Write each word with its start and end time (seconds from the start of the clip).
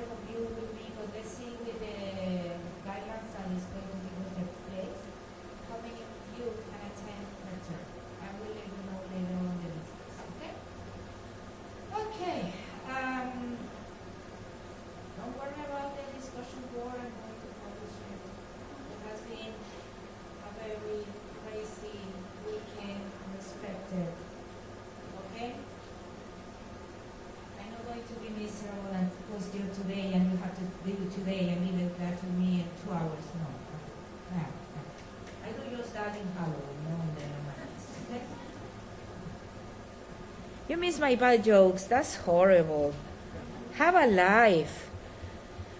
eso. 0.00 0.29
You 40.70 40.76
miss 40.76 41.00
my 41.00 41.16
bad 41.16 41.42
jokes. 41.42 41.82
That's 41.82 42.14
horrible. 42.14 42.94
Have 43.74 43.96
a 43.96 44.06
life. 44.06 44.88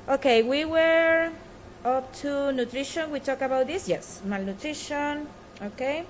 Okay, 0.08 0.42
we 0.42 0.64
were 0.64 1.30
up 1.84 2.12
to 2.14 2.50
nutrition. 2.50 3.12
We 3.12 3.20
talk 3.20 3.40
about 3.40 3.68
this. 3.68 3.88
Yes, 3.88 4.20
malnutrition. 4.26 5.28
Okay. 5.62 6.02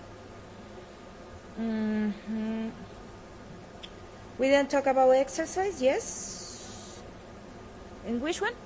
Mm 1.60 2.14
-hmm. 2.24 2.70
We 4.38 4.48
didn't 4.48 4.72
talk 4.72 4.86
about 4.86 5.12
exercise. 5.12 5.84
Yes. 5.84 6.06
In 8.08 8.16
which 8.24 8.40
one? 8.40 8.56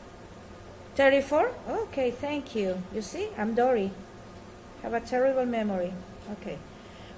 34? 0.94 1.50
Okay, 1.90 2.14
thank 2.14 2.54
you. 2.54 2.78
You 2.94 3.02
see, 3.02 3.34
I'm 3.34 3.58
Dory. 3.58 3.90
Have 4.86 4.94
a 4.94 5.02
terrible 5.02 5.46
memory. 5.46 5.90
Okay. 6.38 6.58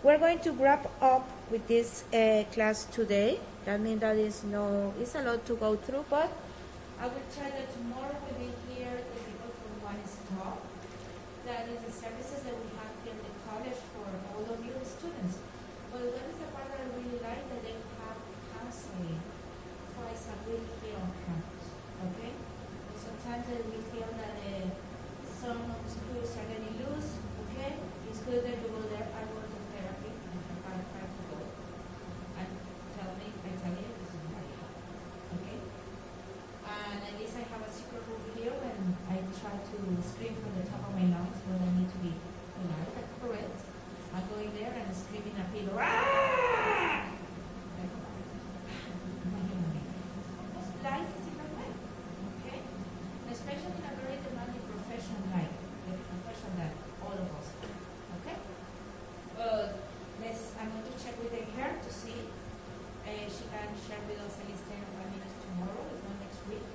We're 0.00 0.18
going 0.18 0.40
to 0.48 0.50
wrap 0.56 0.88
up 1.02 1.35
with 1.50 1.66
this 1.68 2.04
uh, 2.12 2.44
class 2.52 2.84
today. 2.86 3.38
That 3.64 3.80
means 3.80 4.00
that 4.00 4.16
is 4.16 4.44
no, 4.44 4.94
it's 5.00 5.14
a 5.14 5.22
lot 5.22 5.44
to 5.46 5.54
go 5.56 5.76
through, 5.76 6.04
but 6.10 6.30
I 7.00 7.06
will 7.06 7.26
try 7.34 7.50
that 7.50 7.68
tomorrow 7.74 8.16
we 8.24 8.46
will 8.46 8.56
hear 8.70 8.88
the 8.88 9.18
people 9.26 9.50
from 9.52 9.72
One 9.84 10.02
Stop. 10.06 10.62
That 11.46 11.68
is 11.68 11.82
the 11.86 11.92
services 11.92 12.42
that 12.46 12.56
we 12.56 12.66
have 12.78 12.90
here 13.04 13.14
in 13.14 13.22
the 13.22 13.34
college 13.46 13.78
for 13.94 14.06
all 14.32 14.46
of 14.48 14.58
you 14.64 14.74
students. 14.86 15.38
But 15.92 16.02
that 16.14 16.26
is 16.30 16.38
the 16.40 16.50
part 16.56 16.72
that 16.72 16.82
I 16.82 16.88
really 16.94 17.18
like 17.22 17.42
that 17.46 17.60
they 17.62 17.76
have 18.00 18.18
counseling 18.54 19.20
twice 19.94 20.24
a 20.30 20.36
week 20.46 20.66
here 20.82 20.98
on 20.98 21.10
campus. 21.26 21.66
Okay? 22.10 22.32
And 22.32 22.96
sometimes 22.96 23.44
we 23.50 23.78
feel 23.92 24.10
that 24.16 24.34
uh, 24.40 24.66
some 25.30 25.62
schools 25.84 26.32
are 26.38 26.46
getting 26.48 26.80
loose. 26.80 27.18
Okay? 27.46 27.76
It's 28.10 28.24
good 28.24 28.42
that 28.46 28.56
will 28.66 28.88
share 63.86 64.02
with 64.10 64.18
us 64.18 64.34
a 64.42 64.44
list 64.50 64.66
10 64.66 64.82
or 64.82 64.90
5 64.98 65.14
minutes 65.14 65.38
tomorrow, 65.46 65.86
if 65.94 66.02
not 66.02 66.18
next 66.18 66.42
week. 66.50 66.66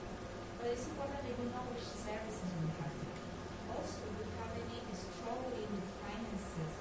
But 0.55 0.71
it's 0.71 0.87
important 0.87 1.19
that 1.27 1.35
you 1.35 1.47
know 1.51 1.63
which 1.75 1.83
services 1.83 2.51
we 2.55 2.71
have. 2.79 2.95
Also, 3.67 3.99
if 4.07 4.15
you 4.15 4.31
have 4.39 4.55
any 4.55 4.79
trouble 5.19 5.51
in 5.51 5.67
the 5.75 5.83
finances, 5.99 6.71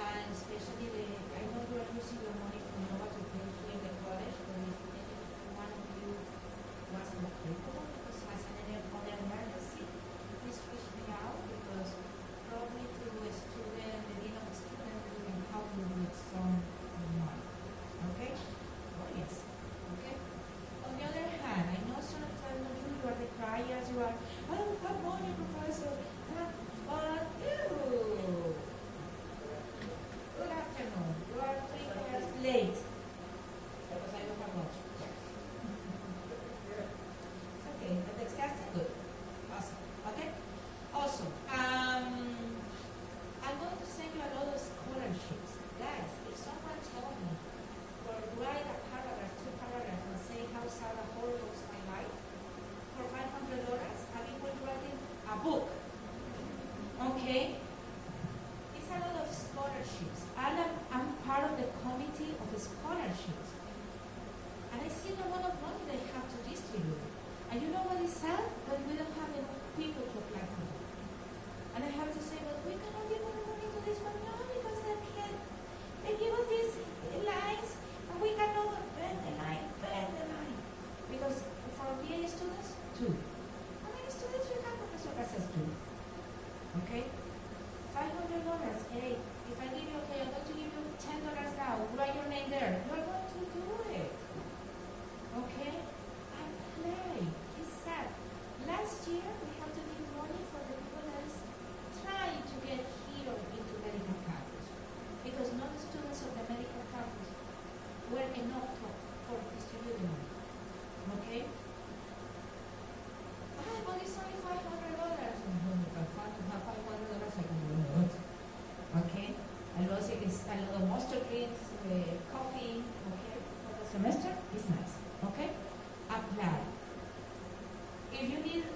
and 0.00 0.32
especially 0.32 0.88
the, 0.96 1.04
I 1.36 1.44
know 1.52 1.60
you 1.60 1.76
are 1.76 1.92
using 1.92 2.24
your 2.24 2.36
money 2.40 2.56
from 2.56 2.88
Nova 2.88 3.12
to 3.12 3.20
pay 3.36 3.44
here 3.60 3.76
in 3.76 3.80
the 3.84 3.92
college, 4.00 4.36
but 4.48 4.64
if 4.64 4.80
any 4.96 5.16
one 5.52 5.68
of 5.76 5.84
you 5.92 6.08
wants 6.88 7.12
not 7.20 7.34
paid 7.44 7.69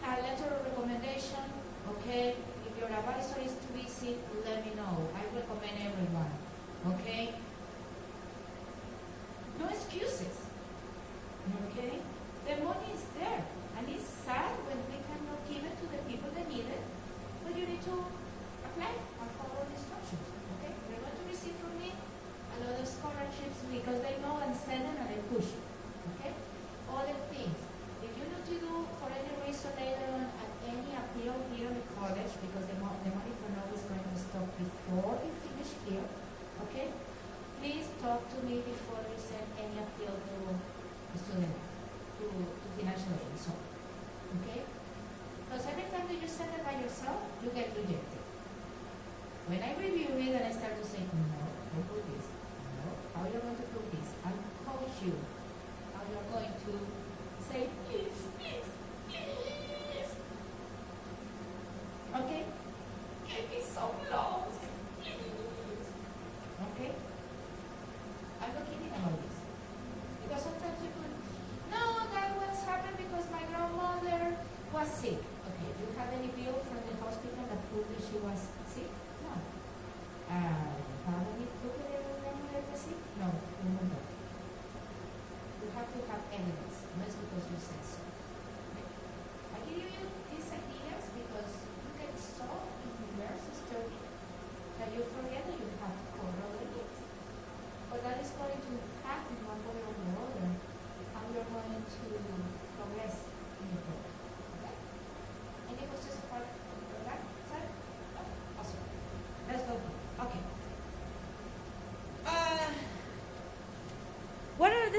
a 0.04 0.20
letter 0.20 0.48
of 0.54 0.64
recommendation, 0.66 1.44
okay? 1.88 2.36
If 2.68 2.78
your 2.78 2.88
advisor 2.88 3.40
is 3.40 3.52
too 3.52 3.72
busy, 3.74 4.16
let 4.44 4.64
me 4.64 4.72
know. 4.76 5.08
I 5.16 5.24
recommend 5.34 5.76
everyone, 5.80 6.30
okay? 6.92 7.34
No 9.58 9.68
excuses. 9.68 10.43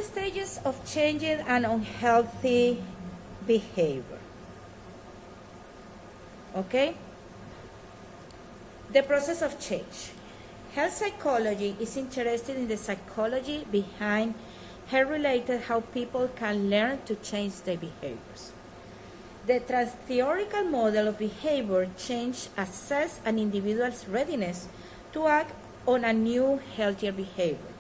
Stages 0.06 0.60
of 0.64 0.80
changing 0.86 1.42
an 1.48 1.66
unhealthy 1.66 2.82
behavior. 3.46 4.20
Okay? 6.56 6.96
The 8.94 9.04
process 9.04 9.42
of 9.42 9.60
change. 9.60 10.12
Health 10.74 10.94
psychology 10.94 11.76
is 11.80 11.98
interested 11.98 12.56
in 12.56 12.68
the 12.68 12.78
psychology 12.78 13.66
behind 13.72 14.36
health 14.88 15.10
related 15.10 15.62
how 15.62 15.82
people 15.82 16.30
can 16.36 16.70
learn 16.70 17.02
to 17.06 17.16
change 17.16 17.62
their 17.62 17.78
behaviors. 17.78 18.54
The 19.48 19.60
theoretical 20.08 20.64
model 20.64 21.08
of 21.08 21.20
behavior 21.20 21.90
change 21.98 22.50
assess 22.58 23.20
an 23.26 23.38
individual's 23.38 24.08
readiness 24.08 24.68
to 25.14 25.28
act 25.28 25.54
on 25.88 26.04
a 26.04 26.14
new, 26.14 26.60
healthier 26.76 27.12
behavior 27.12 27.75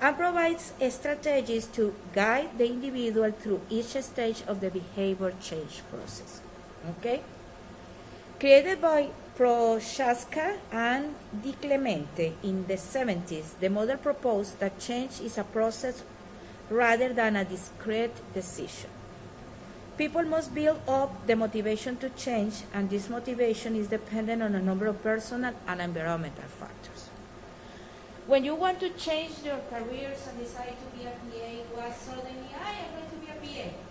and 0.00 0.16
provides 0.16 0.72
strategies 0.90 1.66
to 1.66 1.94
guide 2.14 2.56
the 2.56 2.66
individual 2.66 3.32
through 3.32 3.60
each 3.68 3.96
stage 4.02 4.42
of 4.46 4.60
the 4.60 4.70
behavior 4.70 5.32
change 5.42 5.82
process. 5.90 6.40
Okay? 6.90 7.22
Created 8.38 8.80
by 8.80 9.08
Prochaska 9.36 10.58
and 10.70 11.14
Di 11.42 11.52
Clemente 11.52 12.34
in 12.42 12.66
the 12.66 12.74
70s, 12.74 13.58
the 13.60 13.68
model 13.68 13.96
proposed 13.96 14.60
that 14.60 14.78
change 14.78 15.20
is 15.20 15.38
a 15.38 15.44
process 15.44 16.02
rather 16.70 17.12
than 17.12 17.36
a 17.36 17.44
discrete 17.44 18.14
decision. 18.32 18.90
People 19.96 20.22
must 20.22 20.54
build 20.54 20.80
up 20.86 21.26
the 21.26 21.34
motivation 21.34 21.96
to 21.96 22.08
change, 22.10 22.62
and 22.72 22.88
this 22.88 23.08
motivation 23.08 23.74
is 23.74 23.88
dependent 23.88 24.42
on 24.42 24.54
a 24.54 24.62
number 24.62 24.86
of 24.86 25.02
personal 25.02 25.54
and 25.66 25.80
environmental 25.80 26.44
factors. 26.44 27.07
When 28.28 28.44
you 28.44 28.54
want 28.54 28.78
to 28.80 28.90
change 28.90 29.40
your 29.42 29.56
careers 29.70 30.28
and 30.28 30.38
decide 30.38 30.76
to 30.76 30.98
be 30.98 31.06
a 31.06 31.12
PA, 31.16 31.50
was 31.74 31.96
suddenly, 31.96 32.52
I 32.62 32.72
am 32.72 32.92
going 32.92 33.08
to 33.08 33.16
be 33.24 33.60
a 33.62 33.70
PA. 33.72 33.87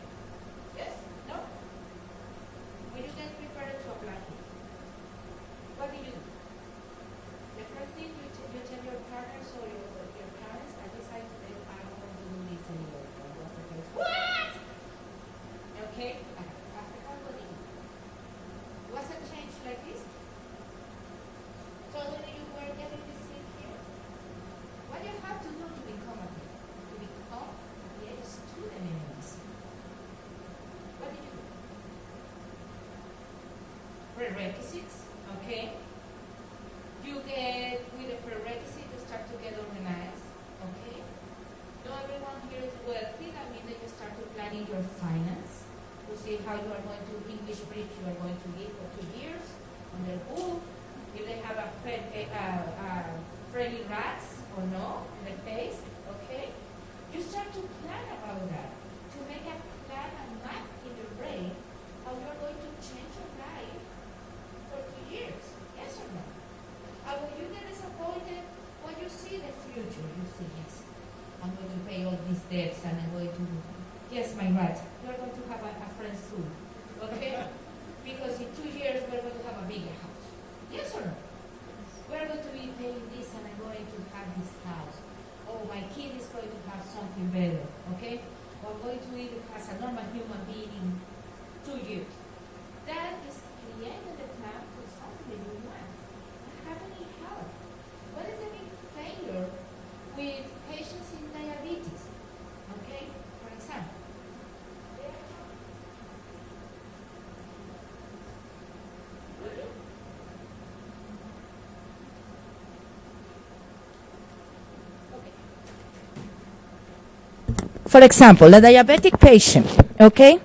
For 117.98 118.04
example, 118.04 118.54
a 118.54 118.62
diabetic 118.62 119.20
patient, 119.20 119.66
okay? 120.00 120.39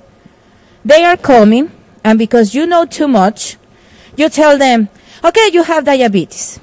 They 0.87 1.05
are 1.05 1.19
coming, 1.19 1.71
and 2.03 2.19
because 2.19 2.55
you 2.55 2.67
know 2.67 2.87
too 2.87 3.07
much, 3.07 3.59
you 4.17 4.31
tell 4.31 4.57
them, 4.57 4.89
okay, 5.23 5.51
you 5.53 5.63
have 5.63 5.85
diabetes. 5.85 6.59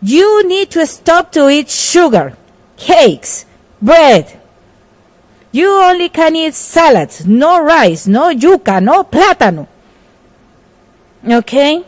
You 0.00 0.46
need 0.46 0.70
to 0.70 0.86
stop 0.86 1.32
to 1.32 1.48
eat 1.48 1.68
sugar, 1.68 2.36
cakes, 2.76 3.44
bread. 3.80 4.40
You 5.50 5.68
only 5.82 6.10
can 6.10 6.36
eat 6.36 6.54
salads, 6.54 7.26
no 7.26 7.60
rice, 7.60 8.06
no 8.06 8.32
yuca, 8.32 8.80
no 8.80 9.02
plátano. 9.02 9.66
Okay? 11.28 11.84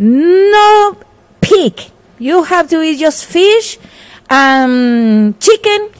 No 0.00 0.98
pig. 1.40 1.82
You 2.18 2.42
have 2.42 2.68
to 2.70 2.82
eat 2.82 2.98
just 2.98 3.26
fish, 3.26 3.78
and 4.28 5.38
chicken, 5.38 5.90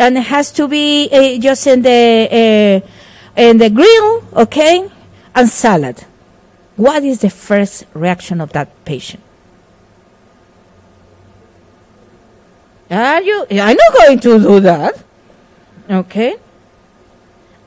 and 0.00 0.16
it 0.16 0.22
has 0.22 0.50
to 0.52 0.66
be 0.66 1.08
uh, 1.12 1.38
just 1.38 1.66
in 1.66 1.82
the 1.82 1.92
uh, 2.32 3.40
in 3.40 3.58
the 3.58 3.68
grill, 3.68 4.24
okay, 4.32 4.88
and 5.34 5.48
salad. 5.48 6.04
What 6.76 7.04
is 7.04 7.20
the 7.20 7.28
first 7.28 7.84
reaction 7.92 8.40
of 8.40 8.52
that 8.52 8.68
patient? 8.86 9.22
Are 12.90 13.22
you? 13.22 13.46
I'm 13.50 13.76
not 13.76 13.92
going 13.92 14.18
to 14.20 14.38
do 14.38 14.60
that. 14.60 15.04
Okay. 15.90 16.36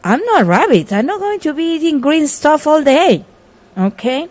I'm 0.03 0.19
not 0.25 0.41
a 0.41 0.45
rabbit. 0.45 0.91
I'm 0.91 1.05
not 1.05 1.19
going 1.19 1.39
to 1.41 1.53
be 1.53 1.75
eating 1.75 2.01
green 2.01 2.27
stuff 2.27 2.65
all 2.67 2.83
day. 2.83 3.23
Okay. 3.77 4.27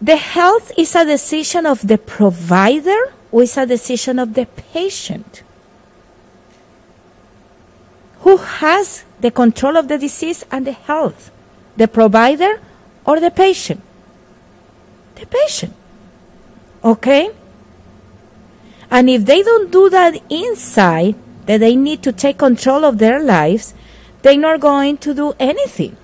The 0.00 0.16
health 0.16 0.72
is 0.76 0.96
a 0.96 1.04
decision 1.04 1.66
of 1.66 1.86
the 1.86 1.98
provider 1.98 3.14
or 3.30 3.42
is 3.42 3.56
a 3.56 3.66
decision 3.66 4.18
of 4.18 4.34
the 4.34 4.46
patient. 4.46 5.42
Who 8.26 8.38
has 8.38 9.04
the 9.20 9.30
control 9.30 9.76
of 9.76 9.86
the 9.86 9.98
disease 9.98 10.44
and 10.50 10.66
the 10.66 10.72
health? 10.72 11.30
The 11.76 11.86
provider 11.86 12.60
or 13.04 13.20
the 13.20 13.30
patient? 13.30 13.80
The 15.14 15.26
patient. 15.26 15.72
Okay? 16.82 17.30
And 18.90 19.08
if 19.08 19.24
they 19.24 19.44
don't 19.44 19.70
do 19.70 19.88
that 19.90 20.20
inside, 20.28 21.14
that 21.46 21.60
they 21.60 21.76
need 21.76 22.02
to 22.02 22.10
take 22.10 22.36
control 22.36 22.84
of 22.84 22.98
their 22.98 23.20
lives, 23.20 23.74
they're 24.22 24.36
not 24.36 24.58
going 24.58 24.96
to 25.06 25.14
do 25.14 25.32
anything. 25.38 25.96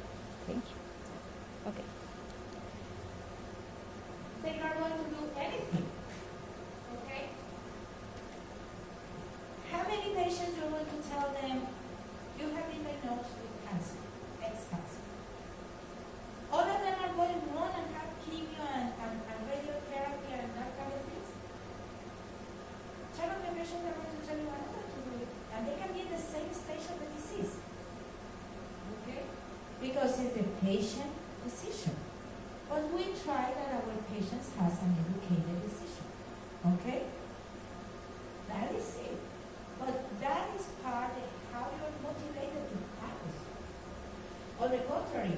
the 44.73 44.79
contrary, 44.89 45.37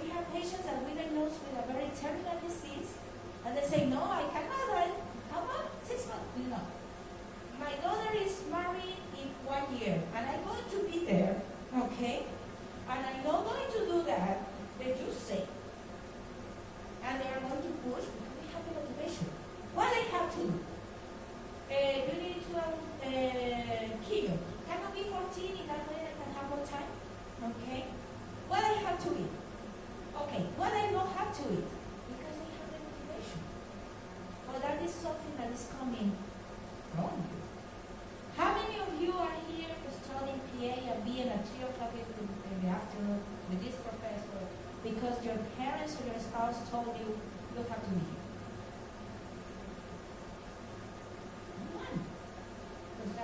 we 0.00 0.08
have 0.10 0.30
patients 0.32 0.62
that 0.62 0.78
we 0.86 0.94
diagnose 0.94 1.34
with 1.42 1.58
a 1.58 1.66
very 1.66 1.90
terminal 1.98 2.38
disease, 2.38 2.94
and 3.44 3.56
they 3.58 3.66
say, 3.66 3.86
no, 3.86 3.98
I 4.06 4.22
cannot, 4.30 4.70
I, 4.70 4.86
how 5.34 5.42
about 5.42 5.66
six 5.82 6.06
months? 6.06 6.30
No. 6.48 6.62
My 7.58 7.74
daughter 7.82 8.14
is 8.14 8.38
married 8.50 9.02
in 9.18 9.34
one 9.42 9.66
year, 9.74 9.98
and 10.14 10.22
I'm 10.30 10.44
going 10.46 10.62
to 10.70 10.78
be 10.86 11.04
there, 11.10 11.42
okay? 11.74 12.22
And 12.88 13.00
I 13.02 13.22
know 13.24 13.37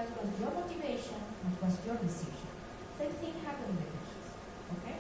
that 0.05 0.13
was 0.21 0.41
your 0.41 0.51
motivation, 0.51 1.17
it 1.49 1.65
was 1.65 1.79
your 1.87 1.97
decision. 1.97 2.49
Same 2.99 3.11
thing 3.11 3.35
happened 3.45 3.77
with 3.77 3.89
patients. 3.89 4.29
Okay? 4.77 4.97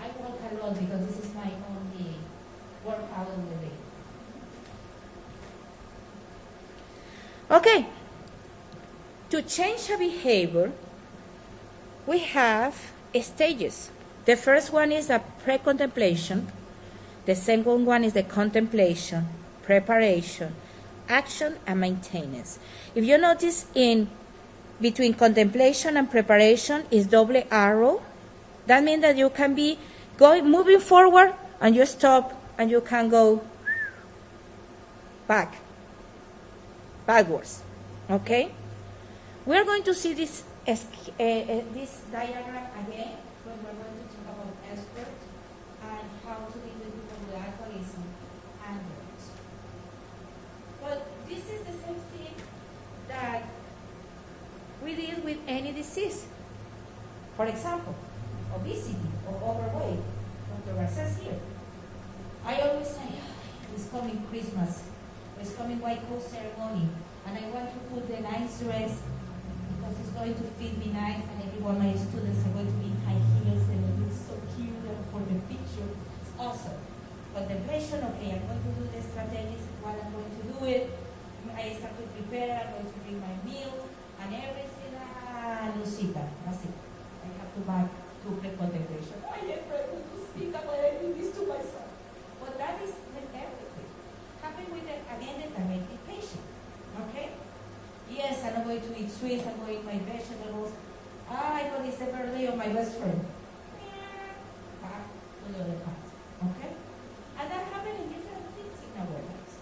I 0.00 0.06
work 0.20 0.40
a 0.40 0.64
lot 0.64 0.78
because 0.78 1.06
this 1.06 1.24
is 1.24 1.34
my 1.34 1.52
only 1.68 2.16
workout 2.84 3.28
of 3.28 3.48
the 3.48 3.66
day. 3.66 3.76
Okay. 7.50 7.86
To 9.30 9.42
change 9.42 9.90
a 9.90 9.98
behavior, 9.98 10.72
we 12.06 12.20
have 12.20 12.92
stages. 13.20 13.90
The 14.24 14.36
first 14.36 14.72
one 14.72 14.92
is 14.92 15.10
a 15.10 15.22
pre-contemplation. 15.44 16.50
The 17.26 17.34
second 17.34 17.84
one 17.84 18.04
is 18.04 18.14
the 18.14 18.22
contemplation, 18.22 19.28
preparation, 19.62 20.54
action, 21.08 21.56
and 21.66 21.80
maintenance. 21.80 22.58
If 22.94 23.04
you 23.04 23.18
notice 23.18 23.66
in 23.74 24.08
between 24.80 25.14
contemplation 25.14 25.96
and 25.96 26.10
preparation 26.10 26.84
is 26.90 27.06
double 27.06 27.42
arrow. 27.50 28.02
That 28.66 28.84
means 28.84 29.02
that 29.02 29.16
you 29.16 29.30
can 29.30 29.54
be 29.54 29.78
going 30.16 30.48
moving 30.48 30.80
forward 30.80 31.34
and 31.60 31.74
you 31.74 31.86
stop 31.86 32.34
and 32.58 32.70
you 32.70 32.80
can 32.80 33.08
go 33.08 33.42
back 35.26 35.56
backwards. 37.06 37.62
Okay? 38.10 38.52
We 39.46 39.56
are 39.56 39.64
going 39.64 39.82
to 39.84 39.94
see 39.94 40.14
this, 40.14 40.44
uh, 40.66 40.72
uh, 40.72 40.76
this 41.72 42.02
diagram 42.12 42.68
again 42.86 43.16
when 43.44 43.56
we're 43.64 43.72
going 43.72 43.98
to 43.98 44.06
talk 44.14 44.36
about 44.36 44.54
expert 44.70 45.16
and 45.82 46.06
how 46.24 46.46
to 46.46 46.58
deal 46.58 46.78
with 46.84 46.92
people 46.94 47.18
with 47.26 47.34
alcoholism 47.34 48.04
and 48.68 48.78
drugs. 48.78 49.24
But 50.82 51.06
this 51.28 51.44
is 51.50 51.60
the 51.64 51.72
same 51.84 52.00
thing 52.12 52.34
that 53.08 53.48
we 54.88 54.94
deal 54.96 55.20
with 55.20 55.38
any 55.46 55.72
disease. 55.72 56.26
For 57.36 57.44
example, 57.44 57.94
obesity 58.54 58.96
or 59.28 59.36
overweight. 59.36 60.00
Dr. 60.66 61.04
Here. 61.20 61.38
I 62.44 62.60
always 62.60 62.88
say, 62.88 63.12
it's 63.74 63.88
coming 63.88 64.24
Christmas 64.30 64.82
it's 65.40 65.54
coming 65.54 65.78
white 65.78 66.02
coat 66.10 66.18
ceremony, 66.18 66.90
and 67.22 67.38
I 67.38 67.46
want 67.54 67.70
to 67.70 67.78
put 67.94 68.10
the 68.10 68.18
nice 68.26 68.58
dress 68.58 68.98
because 69.70 69.94
it's 70.02 70.10
going 70.10 70.34
to 70.34 70.44
fit 70.58 70.74
me 70.82 70.90
nice, 70.90 71.22
and 71.22 71.46
every 71.46 71.62
one 71.62 71.78
of 71.78 71.82
my 71.86 71.94
students 71.94 72.42
are 72.42 72.58
going 72.58 72.66
to 72.66 72.78
be 72.82 72.90
high 73.06 73.22
heels 73.38 73.62
and 73.70 73.78
it 73.78 73.94
looks 74.02 74.18
so 74.26 74.34
cute 74.58 74.74
for 75.14 75.22
the 75.22 75.38
picture. 75.46 75.94
It's 75.94 76.34
awesome. 76.42 76.74
Contemplation, 77.30 78.02
okay, 78.02 78.34
I'm 78.34 78.50
going 78.50 78.62
to 78.66 78.72
do 78.82 78.84
the 78.90 78.98
strategies 78.98 79.62
while 79.78 79.94
I'm 79.94 80.10
going 80.10 80.26
to 80.26 80.42
do 80.50 80.58
it. 80.66 80.90
I 81.54 81.70
start 81.78 81.94
to 81.94 82.04
prepare, 82.18 82.58
I'm 82.58 82.82
going 82.82 82.90
to 82.90 82.98
bring 83.06 83.22
my 83.22 83.34
meal 83.46 83.86
and 84.18 84.34
everything. 84.34 84.77
Lucita. 85.48 86.28
I 86.44 86.50
have 86.50 87.54
to 87.54 87.60
back 87.60 87.88
to 88.24 88.28
pre-contemplation. 88.40 89.16
I 89.24 89.38
am 89.38 89.62
pregnant, 89.68 90.04
Lucita, 90.12 90.60
but 90.66 90.78
I 90.78 90.90
do 91.00 91.14
this 91.14 91.32
to 91.36 91.40
myself. 91.46 91.88
But 92.40 92.58
that 92.58 92.82
is 92.82 92.92
with 93.14 93.32
everything 93.32 93.88
happen 94.42 94.72
with 94.72 94.84
the, 94.84 94.96
again 95.14 95.40
the 95.40 95.98
patient. 96.10 96.44
Okay? 97.08 97.30
Yes, 98.10 98.44
I'm 98.44 98.64
going 98.64 98.80
to 98.80 98.92
eat 98.98 99.10
sweets, 99.10 99.46
I'm 99.46 99.56
going 99.58 99.68
to 99.68 99.78
eat 99.80 99.84
my 99.84 99.98
vegetables. 100.04 100.72
Ah, 101.30 101.60
but 101.76 101.84
it's 101.84 101.98
the 101.98 102.06
birthday 102.06 102.46
of 102.46 102.56
my 102.56 102.68
best 102.68 102.96
friend. 102.98 103.20
Back 104.80 105.04
to 105.44 105.52
the 105.52 105.60
other 105.60 105.78
part. 105.84 106.02
Okay? 106.48 106.72
And 107.38 107.50
that 107.50 107.64
happens 107.72 108.00
in 108.00 108.08
different 108.08 108.46
things 108.56 108.76
in 108.84 109.00
our 109.00 109.12
lives. 109.12 109.52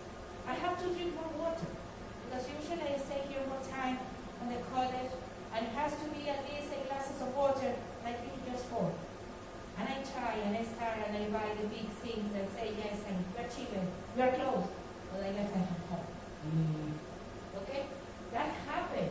I 0.47 0.55
have 0.55 0.78
to 0.83 0.87
drink 0.95 1.14
more 1.14 1.33
water. 1.38 1.71
Because 2.26 2.47
usually 2.59 2.87
I 2.87 2.99
stay 2.99 3.23
here 3.28 3.43
more 3.49 3.62
time 3.66 3.99
on 4.43 4.49
the 4.49 4.61
college 4.71 5.11
and 5.55 5.66
it 5.66 5.73
has 5.73 5.93
to 5.97 6.07
be 6.14 6.28
at 6.28 6.45
least 6.45 6.71
eight 6.71 6.87
glasses 6.87 7.23
of 7.23 7.35
water, 7.35 7.75
like 8.05 8.19
it's 8.23 8.45
just 8.47 8.66
four. 8.66 8.93
And 9.78 9.88
I 9.88 9.97
try 10.05 10.35
and 10.45 10.57
I 10.57 10.62
start 10.62 10.97
and 11.07 11.16
I 11.16 11.28
buy 11.28 11.49
the 11.61 11.69
big 11.69 11.88
things 12.05 12.31
and 12.35 12.49
say, 12.57 12.73
yes, 12.78 13.00
and 13.09 13.25
we're 13.35 13.45
achieving, 13.45 13.87
we're 14.16 14.33
close. 14.33 14.69
But 15.12 15.21
I 15.21 15.31
left 15.33 15.57
at 15.57 15.69
home. 15.88 16.07
Mm. 16.49 16.93
Okay? 17.62 17.87
That 18.33 18.49
happened 18.69 19.11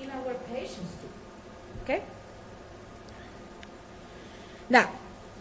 in 0.00 0.10
our 0.10 0.34
patients 0.52 0.94
too. 1.00 1.08
Okay? 1.82 2.02
Now, 4.68 4.90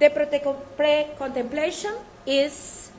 the 0.04 0.10
pre-contemplation 0.76 1.96
is 2.28 2.92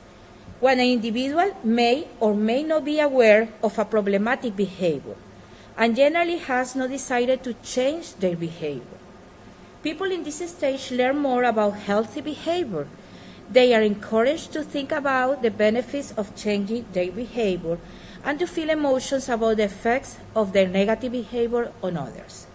when 0.59 0.79
an 0.79 0.87
individual 0.87 1.55
may 1.63 2.07
or 2.19 2.33
may 2.33 2.63
not 2.63 2.83
be 2.83 2.99
aware 2.99 3.49
of 3.61 3.77
a 3.77 3.85
problematic 3.85 4.55
behavior 4.55 5.15
and 5.77 5.95
generally 5.95 6.37
has 6.37 6.75
not 6.75 6.89
decided 6.89 7.43
to 7.43 7.53
change 7.61 8.15
their 8.15 8.35
behavior. 8.35 8.97
People 9.83 10.09
in 10.11 10.23
this 10.23 10.41
stage 10.49 10.89
learn 10.89 11.17
more 11.17 11.43
about 11.43 11.77
healthy 11.77 12.21
behavior. 12.21 12.87
They 13.51 13.75
are 13.75 13.83
encouraged 13.83 14.53
to 14.53 14.63
think 14.63 14.91
about 14.91 15.43
the 15.43 15.51
benefits 15.51 16.11
of 16.17 16.35
changing 16.35 16.85
their 16.91 17.11
behavior 17.11 17.77
and 18.23 18.39
to 18.39 18.47
feel 18.47 18.71
emotions 18.71 19.29
about 19.29 19.57
the 19.57 19.69
effects 19.69 20.17
of 20.35 20.53
their 20.53 20.67
negative 20.67 21.11
behavior 21.11 21.71
on 21.83 21.97
others. 21.97 22.47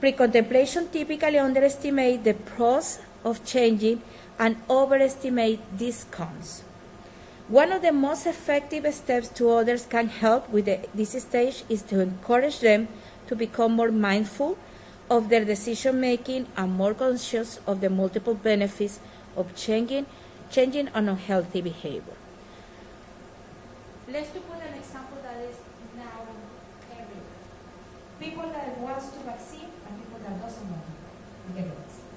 Pre-contemplation 0.00 0.88
typically 0.88 1.38
underestimate 1.38 2.24
the 2.24 2.34
pros 2.34 2.98
of 3.24 3.44
changing 3.44 4.02
and 4.38 4.56
overestimate 4.68 5.60
these 5.76 6.04
cons. 6.10 6.64
One 7.48 7.72
of 7.72 7.82
the 7.82 7.92
most 7.92 8.26
effective 8.26 8.86
steps 8.94 9.28
to 9.30 9.50
others 9.50 9.84
can 9.84 10.08
help 10.08 10.48
with 10.50 10.66
the, 10.66 10.86
this 10.94 11.20
stage 11.20 11.64
is 11.68 11.82
to 11.90 12.00
encourage 12.00 12.60
them 12.60 12.88
to 13.26 13.34
become 13.34 13.72
more 13.72 13.90
mindful 13.90 14.56
of 15.10 15.28
their 15.28 15.44
decision 15.44 16.00
making 16.00 16.46
and 16.56 16.72
more 16.72 16.94
conscious 16.94 17.58
of 17.66 17.80
the 17.80 17.90
multiple 17.90 18.34
benefits 18.34 19.00
of 19.36 19.54
changing, 19.56 20.06
changing 20.50 20.88
an 20.94 21.08
unhealthy 21.08 21.60
behavior. 21.60 22.14
Let's 24.08 24.30
put 24.30 24.62
an 24.62 24.74
example 24.78 25.18
that 25.22 25.38
is 25.42 25.56
now 25.96 26.26
everywhere. 26.92 27.34
People 28.20 28.50
that 28.50 28.78
wants 28.78 29.10
to 29.10 29.18
vaccine 29.20 29.70
and 29.86 29.98
people 29.98 30.20
that 30.22 30.40
doesn't 30.40 30.70
want 30.70 30.82
to 30.86 31.52
get 31.52 31.66
a 31.66 31.74
vaccine. 31.74 32.10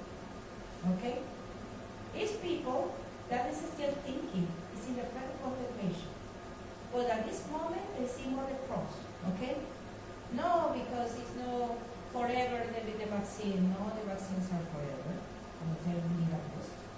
Okay? 0.92 1.18
It's 2.14 2.36
people 2.36 2.94
that 3.30 3.50
is 3.50 3.56
still 3.56 3.94
thinking, 4.04 4.48
it's 4.74 4.86
in 4.86 4.96
the 4.96 5.02
present 5.02 5.42
contemplation. 5.42 6.12
But 6.92 7.10
at 7.10 7.26
this 7.26 7.48
moment, 7.50 7.82
they 7.98 8.06
see 8.06 8.28
more 8.28 8.46
the 8.46 8.54
pros. 8.68 8.94
Okay? 9.34 9.56
No, 10.32 10.74
because 10.74 11.16
it's 11.18 11.34
no 11.40 11.76
forever 12.12 12.62
the, 12.70 12.80
the 12.98 13.06
vaccine. 13.10 13.74
No, 13.74 13.90
the 13.96 14.06
vaccines 14.06 14.46
are 14.52 14.64
forever. 14.70 14.94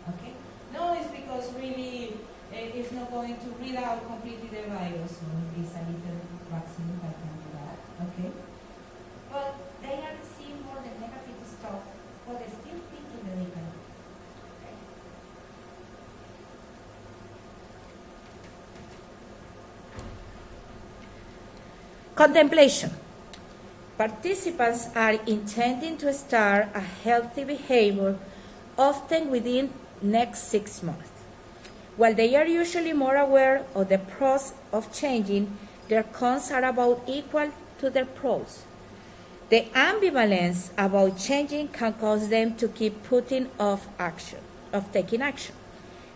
Okay? 0.08 0.32
No, 0.72 0.94
it's 0.94 1.10
because 1.10 1.52
really 1.54 2.14
uh, 2.52 2.78
it's 2.78 2.92
not 2.92 3.10
going 3.10 3.36
to 3.36 3.48
read 3.60 3.76
out 3.76 4.06
completely 4.06 4.48
the 4.48 4.68
virus. 4.68 5.18
So 5.18 5.26
it's 5.58 5.74
a 5.74 5.82
little 5.82 6.20
vaccine 6.50 7.00
that 7.02 7.14
can 7.18 7.34
do 7.42 7.48
that. 7.58 7.78
Okay? 8.06 8.30
But 9.32 9.54
they 9.82 9.94
are 10.06 10.16
seeing 10.22 10.62
more 10.62 10.78
the 10.78 10.94
negative 11.00 11.42
stuff, 11.46 11.82
but 12.26 12.38
they're 12.38 12.48
still 12.48 12.80
thinking 12.90 13.22
that 13.26 13.36
they 13.38 13.50
can. 13.50 13.66
Okay? 14.62 14.74
Contemplation. 22.16 22.92
Participants 23.98 24.88
are 24.96 25.20
intending 25.26 25.98
to 25.98 26.14
start 26.14 26.68
a 26.74 26.80
healthy 26.80 27.44
behavior 27.44 28.16
often 28.78 29.30
within 29.30 29.68
next 30.00 30.44
six 30.44 30.82
months. 30.82 31.10
While 31.98 32.14
they 32.14 32.34
are 32.34 32.46
usually 32.46 32.94
more 32.94 33.16
aware 33.16 33.66
of 33.74 33.90
the 33.90 33.98
pros 33.98 34.54
of 34.72 34.90
changing, 34.94 35.58
their 35.88 36.04
cons 36.04 36.50
are 36.50 36.64
about 36.64 37.02
equal 37.06 37.50
to 37.80 37.90
their 37.90 38.06
pros. 38.06 38.64
The 39.50 39.66
ambivalence 39.74 40.70
about 40.78 41.18
changing 41.18 41.68
can 41.68 41.92
cause 41.92 42.30
them 42.30 42.56
to 42.56 42.68
keep 42.68 43.02
putting 43.02 43.50
off 43.60 43.88
action, 43.98 44.38
of 44.72 44.90
taking 44.90 45.20
action. 45.20 45.54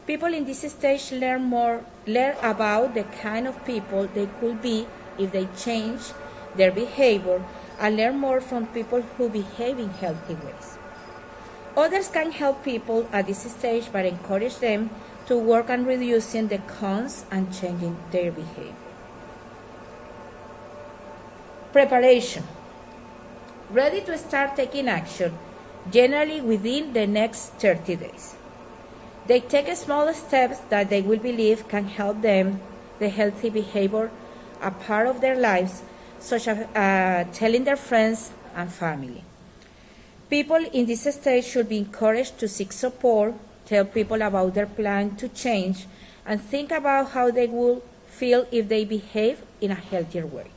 People 0.07 0.33
in 0.33 0.47
this 0.47 0.63
stage 0.63 1.13
learn 1.13 1.45
more, 1.45 1.85
learn 2.07 2.37
about 2.43 2.95
the 2.95 3.05
kind 3.05 3.47
of 3.47 3.63
people 3.67 4.09
they 4.15 4.29
could 4.41 4.63
be 4.63 4.87
if 5.21 5.33
they 5.33 5.47
change 5.57 6.13
their 6.57 6.73
behavior 6.73 7.45
and 7.79 7.97
learn 7.97 8.19
more 8.19 8.41
from 8.41 8.67
people 8.69 9.03
who 9.03 9.29
behave 9.29 9.79
in 9.79 9.91
healthy 9.91 10.35
ways. 10.35 10.79
Others 11.77 12.09
can 12.09 12.33
help 12.33 12.65
people 12.65 13.09
at 13.13 13.27
this 13.27 13.43
stage 13.51 13.89
but 13.93 14.05
encourage 14.05 14.59
them 14.59 14.91
to 15.27 15.37
work 15.37 15.71
on 15.71 15.85
reducing 15.85 16.49
the 16.49 16.59
cons 16.59 17.25
and 17.31 17.55
changing 17.55 17.97
their 18.11 18.33
behavior. 18.33 18.75
Preparation. 21.73 22.43
Ready 23.71 24.01
to 24.01 24.19
start 24.19 24.57
taking 24.57 24.89
action, 24.89 25.39
generally 25.91 26.41
within 26.41 26.93
the 26.93 27.07
next 27.07 27.53
30 27.61 27.97
days. 27.97 28.35
They 29.27 29.39
take 29.39 29.75
small 29.77 30.13
steps 30.13 30.59
that 30.71 30.91
they 30.91 31.03
will 31.03 31.21
believe 31.21 31.69
can 31.69 31.85
help 31.85 32.21
them 32.23 32.61
the 32.99 33.09
healthy 33.09 33.49
behavior 33.51 34.11
a 34.61 34.71
part 34.71 35.07
of 35.07 35.21
their 35.21 35.37
lives, 35.37 35.83
such 36.19 36.49
as 36.49 36.59
uh, 36.77 37.25
telling 37.33 37.65
their 37.65 37.77
friends 37.77 38.33
and 38.55 38.73
family. 38.73 39.25
People 40.29 40.65
in 40.73 40.87
this 40.87 41.03
stage 41.13 41.45
should 41.45 41.69
be 41.69 41.79
encouraged 41.79 42.39
to 42.39 42.49
seek 42.49 42.73
support, 42.73 43.35
tell 43.67 43.85
people 43.85 44.23
about 44.23 44.55
their 44.55 44.67
plan 44.67 45.17
to 45.17 45.29
change, 45.29 45.87
and 46.25 46.41
think 46.41 46.71
about 46.71 47.11
how 47.11 47.31
they 47.31 47.47
will 47.47 47.83
feel 48.07 48.47
if 48.53 48.69
they 48.69 48.85
behave 48.85 49.43
in 49.61 49.71
a 49.71 49.75
healthier 49.75 50.27
way. 50.27 50.51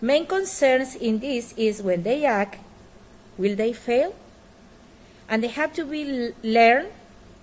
Main 0.00 0.26
concerns 0.26 0.94
in 0.94 1.20
this 1.20 1.54
is 1.56 1.82
when 1.82 2.02
they 2.02 2.24
act, 2.24 2.58
will 3.38 3.56
they 3.56 3.72
fail? 3.72 4.14
And 5.28 5.42
they 5.42 5.48
have 5.48 5.72
to 5.74 5.84
be 5.84 6.32
learn 6.42 6.86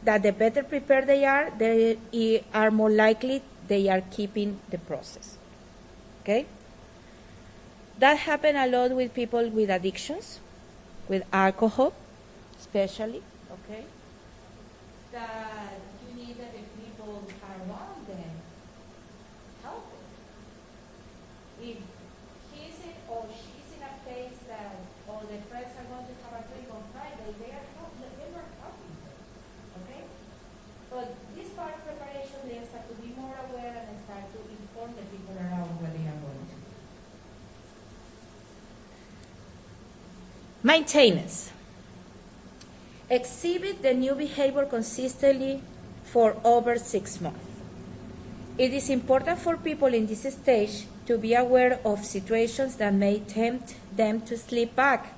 that 0.04 0.22
the 0.24 0.32
better 0.32 0.64
prepared 0.64 1.08
they 1.08 1.26
are, 1.26 1.50
they 1.58 2.44
are 2.54 2.70
more 2.70 2.90
likely 2.92 3.42
they 3.68 3.90
are 3.90 4.02
keeping 4.12 4.60
the 4.70 4.78
process. 4.78 5.33
Okay? 6.24 6.46
That 8.00 8.18
happen 8.20 8.56
a 8.56 8.66
lot 8.66 8.92
with 8.92 9.14
people 9.14 9.50
with 9.50 9.70
addictions, 9.70 10.40
with 11.10 11.24
alcohol, 11.34 11.92
especially. 12.58 13.22
Okay? 13.52 13.84
That 15.12 15.84
you 16.00 16.16
need 16.16 16.40
that 16.40 16.56
the 16.56 16.64
people 16.80 17.28
around 17.44 18.08
them 18.08 18.40
help 19.64 19.84
them. 19.92 20.08
If 21.60 21.78
he's 22.56 22.80
in 22.88 22.96
or 23.12 23.28
she's 23.28 23.76
in 23.76 23.84
a 23.84 23.94
place 24.08 24.40
that 24.48 24.80
all 25.12 25.28
the 25.28 25.44
friends 25.52 25.76
are 25.76 25.88
going 25.92 26.08
to 26.08 26.16
have 26.24 26.40
a 26.40 26.44
drink 26.48 26.72
on 26.72 26.84
Friday, 26.96 27.36
they 27.36 27.52
are 27.52 27.68
help, 27.76 27.94
they 28.00 28.32
are 28.32 28.48
helping 28.64 28.96
them. 28.96 29.20
Okay? 29.84 30.04
But 30.90 31.14
this 31.36 31.52
part 31.52 31.76
of 31.76 31.84
preparation, 31.84 32.48
they 32.48 32.64
start 32.64 32.88
to 32.88 32.96
be 32.96 33.12
more 33.20 33.36
aware 33.50 33.86
and 33.86 33.98
start 34.08 34.32
to 34.34 34.40
inform 34.50 34.94
the 34.98 35.06
people 35.10 35.36
around 35.38 35.78
what 35.82 35.94
they 35.94 36.06
are 36.10 36.22
going 36.22 36.42
to 36.42 36.58
do. 36.58 36.70
Maintenance. 40.66 41.52
Exhibit 43.10 43.82
the 43.82 43.94
new 43.94 44.16
behavior 44.16 44.64
consistently 44.64 45.62
for 46.06 46.38
over 46.42 46.78
six 46.78 47.20
months. 47.20 47.44
It 48.58 48.72
is 48.72 48.90
important 48.90 49.40
for 49.40 49.58
people 49.58 49.94
in 49.94 50.08
this 50.08 50.24
stage 50.34 50.86
to 51.06 51.18
be 51.18 51.34
aware 51.34 51.82
of 51.84 52.06
situations 52.06 52.78
that 52.78 52.94
may 52.94 53.20
tempt 53.20 53.76
them 53.94 54.22
to 54.22 54.38
slip 54.38 54.74
back 54.74 55.14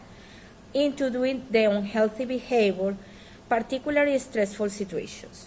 into 0.73 1.11
doing 1.11 1.45
the 1.51 1.65
unhealthy 1.65 2.25
behavior, 2.25 2.97
particularly 3.47 4.17
stressful 4.17 4.71
situations. 4.71 5.45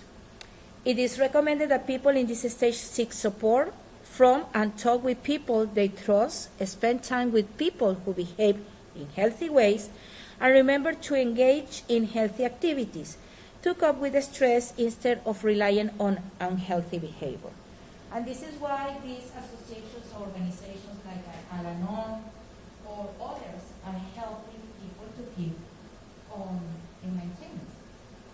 It 0.84 1.00
is 1.00 1.18
recommended 1.18 1.70
that 1.70 1.88
people 1.88 2.12
in 2.12 2.28
this 2.28 2.48
stage 2.52 2.76
seek 2.76 3.12
support 3.12 3.74
from 4.04 4.44
and 4.54 4.78
talk 4.78 5.02
with 5.02 5.24
people 5.24 5.66
they 5.66 5.88
trust, 5.88 6.50
spend 6.68 7.02
time 7.02 7.32
with 7.32 7.58
people 7.58 7.94
who 7.94 8.12
behave 8.12 8.60
in 8.94 9.08
healthy 9.16 9.48
ways, 9.48 9.90
and 10.40 10.52
remember 10.52 10.92
to 10.92 11.14
engage 11.14 11.82
in 11.88 12.06
healthy 12.06 12.44
activities 12.44 13.16
to 13.62 13.74
cope 13.74 13.98
with 13.98 14.12
the 14.12 14.22
stress 14.22 14.72
instead 14.78 15.20
of 15.26 15.42
relying 15.44 15.90
on 15.98 16.20
unhealthy 16.40 16.98
behavior. 16.98 17.50
And 18.12 18.24
this 18.24 18.42
is 18.42 18.54
why 18.60 18.96
these 19.04 19.28
associations 19.36 20.08
or 20.14 20.26
organizations 20.26 20.96
like 21.04 21.20
Al 21.52 21.66
Anon 21.66 22.24
or 22.86 23.10
others 23.20 23.62
are 23.84 24.00
helping 24.16 24.62
people 24.80 25.08
to 25.18 25.22
keep 25.36 25.58
on 26.32 26.60
in 27.02 27.16
maintenance. 27.16 27.74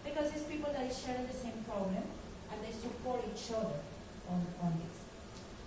Because 0.04 0.30
it's 0.30 0.44
people 0.44 0.70
that 0.72 0.92
share 0.94 1.18
the 1.26 1.36
same 1.36 1.64
problem 1.66 2.04
and 2.52 2.58
they 2.62 2.70
support 2.70 3.24
each 3.26 3.50
other 3.50 3.80
on, 4.30 4.46
on 4.62 4.78
this. 4.78 4.96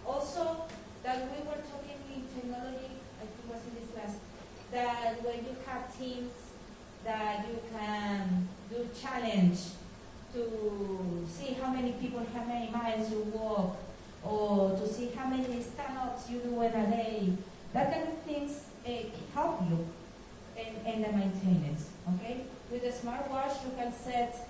Also, 0.06 0.70
that 1.04 1.28
we 1.28 1.44
were 1.44 1.60
talking 1.68 2.00
in 2.14 2.24
technology, 2.32 2.96
I 3.20 3.28
think 3.28 3.44
it 3.44 3.50
was 3.52 3.64
in 3.68 3.74
this 3.76 3.90
class, 3.92 4.16
that 4.72 5.24
when 5.24 5.38
you 5.46 5.56
have 5.66 5.98
teams 5.98 6.32
that 7.04 7.46
you 7.48 7.60
can 7.72 8.48
do 8.70 8.88
challenge 9.00 9.60
to 10.34 11.26
see 11.28 11.54
how 11.54 11.72
many 11.72 11.94
people, 11.94 12.26
how 12.34 12.44
many 12.44 12.70
miles 12.70 13.10
you 13.10 13.22
walk, 13.34 13.78
or 14.24 14.72
to 14.78 14.88
see 14.88 15.10
how 15.16 15.28
many 15.30 15.62
stand-ups 15.62 16.30
you 16.30 16.40
do 16.40 16.62
in 16.62 16.74
a 16.74 16.88
day. 16.92 17.34
That 17.74 17.94
kind 17.94 18.08
of 18.10 18.18
things 18.24 18.62
uh, 18.86 18.92
help 19.34 19.62
you 19.70 19.88
in, 20.58 20.94
in 20.94 21.02
the 21.02 21.12
maintenance, 21.18 21.90
okay? 22.16 22.44
With 22.72 22.84
a 22.84 22.92
smartwatch, 22.92 23.64
you 23.64 23.72
can 23.78 23.94
set 23.94 24.50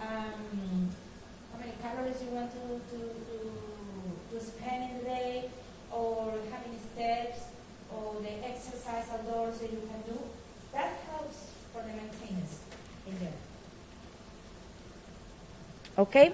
um, 0.00 0.88
how 1.52 1.58
many 1.58 1.72
calories 1.82 2.22
you 2.22 2.30
want 2.30 2.50
to, 2.52 2.96
to, 2.96 2.98
to, 2.98 4.38
to 4.38 4.44
spend 4.44 4.92
in 4.92 4.98
the 4.98 5.04
day, 5.04 5.50
or 5.90 6.32
how 6.50 6.58
many 6.64 6.78
steps, 6.94 7.47
or 7.92 8.16
the 8.20 8.46
exercise 8.46 9.04
outdoors 9.12 9.58
that 9.60 9.70
you 9.70 9.82
can 9.88 10.02
do. 10.12 10.18
That 10.72 10.92
helps 11.10 11.50
for 11.72 11.82
the 11.82 11.88
maintenance 11.88 12.60
in 13.06 13.18
there. 13.18 13.32
Okay? 15.98 16.32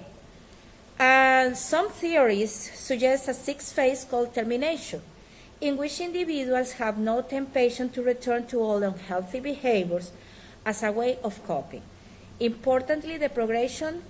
And 0.97 1.57
some 1.57 1.89
theories 1.89 2.53
suggest 2.53 3.27
a 3.27 3.33
sixth 3.33 3.73
phase 3.73 4.05
called 4.05 4.33
termination, 4.33 5.01
in 5.59 5.77
which 5.77 5.99
individuals 5.99 6.73
have 6.73 6.97
no 6.97 7.21
temptation 7.21 7.89
to 7.89 8.01
return 8.01 8.45
to 8.47 8.61
old 8.61 8.83
unhealthy 8.83 9.39
behaviors 9.39 10.11
as 10.65 10.83
a 10.83 10.91
way 10.91 11.17
of 11.23 11.43
coping. 11.45 11.81
Importantly, 12.39 13.17
the 13.17 13.29
progression 13.29 14.03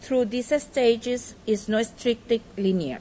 through 0.00 0.26
these 0.26 0.62
stages 0.62 1.34
is 1.46 1.68
not 1.68 1.86
strictly 1.86 2.40
linear. 2.56 3.00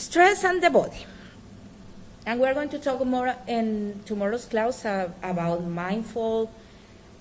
Stress 0.00 0.44
and 0.44 0.62
the 0.62 0.70
body. 0.70 1.04
And 2.24 2.40
we're 2.40 2.54
going 2.54 2.70
to 2.70 2.78
talk 2.78 3.04
more 3.04 3.36
in 3.46 4.00
tomorrow's 4.06 4.46
class 4.46 4.86
about 4.86 5.62
mindful 5.62 6.50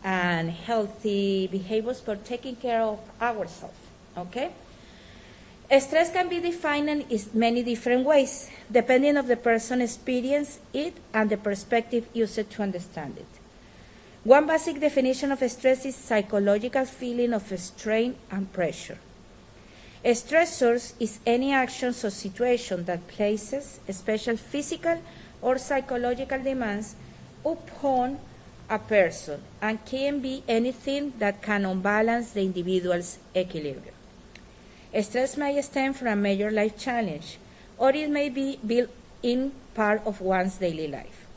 and 0.02 0.50
healthy 0.50 1.48
behaviors 1.48 2.00
for 2.00 2.16
taking 2.16 2.56
care 2.56 2.82
of 2.82 3.02
ourselves. 3.22 3.76
Okay? 4.18 4.52
Stress 5.78 6.14
can 6.14 6.30
be 6.30 6.40
defined 6.40 6.88
in 6.90 7.22
many 7.34 7.64
different 7.64 8.06
ways, 8.06 8.50
depending 8.72 9.18
on 9.18 9.28
the 9.28 9.36
person 9.36 9.82
experience 9.82 10.60
it 10.74 10.96
and 11.14 11.30
the 11.30 11.38
perspective 11.38 12.08
used 12.14 12.50
to 12.50 12.62
understand 12.62 13.18
it. 13.18 13.28
One 14.24 14.48
basic 14.48 14.80
definition 14.80 15.34
of 15.34 15.40
stress 15.52 15.86
is 15.86 15.98
psychological 15.98 16.86
feeling 16.86 17.34
of 17.34 17.44
strain 17.60 18.16
and 18.32 18.52
pressure. 18.54 19.00
Stressors 20.04 20.94
is 20.98 21.20
any 21.26 21.52
action 21.52 21.90
or 21.90 21.94
situation 21.94 22.86
that 22.86 23.06
places 23.08 23.82
special 23.92 24.38
physical 24.38 25.02
or 25.42 25.58
psychological 25.58 26.42
demands 26.42 26.96
upon 27.46 28.18
a 28.70 28.80
person 28.80 29.42
and 29.62 29.84
can 29.86 30.20
be 30.20 30.42
anything 30.48 31.12
that 31.20 31.42
can 31.42 31.66
unbalance 31.66 32.32
the 32.32 32.42
individual's 32.42 33.18
equilibrium. 33.36 33.96
Stress 35.02 35.36
may 35.36 35.62
stem 35.62 35.94
from 35.94 36.08
a 36.08 36.16
major 36.16 36.50
life 36.50 36.78
challenge, 36.78 37.38
or 37.78 37.90
it 37.90 38.10
may 38.10 38.30
be 38.30 38.58
built 38.66 38.90
in 39.22 39.52
part 39.74 40.02
of 40.06 40.22
one's 40.22 40.58
daily 40.58 40.88
life. 40.88 41.28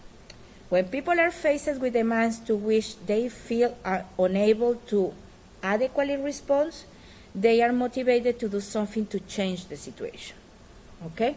When 0.69 0.85
people 0.87 1.19
are 1.19 1.31
faced 1.31 1.81
with 1.81 1.95
demands 1.95 2.39
to 2.41 2.55
which 2.55 2.97
they 3.07 3.29
feel 3.29 3.77
are 3.85 4.07
unable 4.19 4.77
to 4.87 5.13
adequately 5.63 6.17
respond, 6.17 6.73
they 7.35 7.63
are 7.63 7.73
motivated 7.73 8.39
to 8.39 8.49
do 8.49 8.61
something 8.61 9.07
to 9.07 9.21
change 9.21 9.67
the 9.67 9.77
situation. 9.77 10.37
Okay? 11.07 11.37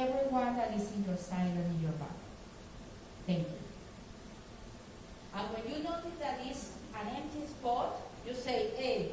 everyone 0.00 0.56
that 0.56 0.72
is 0.74 0.90
in 0.92 1.04
your 1.04 1.16
side 1.16 1.52
and 1.52 1.76
in 1.76 1.82
your 1.82 1.92
back. 1.92 2.16
Thank 3.26 3.40
you. 3.40 3.60
And 5.34 5.46
when 5.52 5.62
you 5.70 5.84
notice 5.84 6.18
that 6.20 6.40
it's 6.44 6.72
an 6.98 7.06
empty 7.14 7.46
spot, 7.46 8.00
you 8.26 8.34
say, 8.34 8.70
hey, 8.76 9.09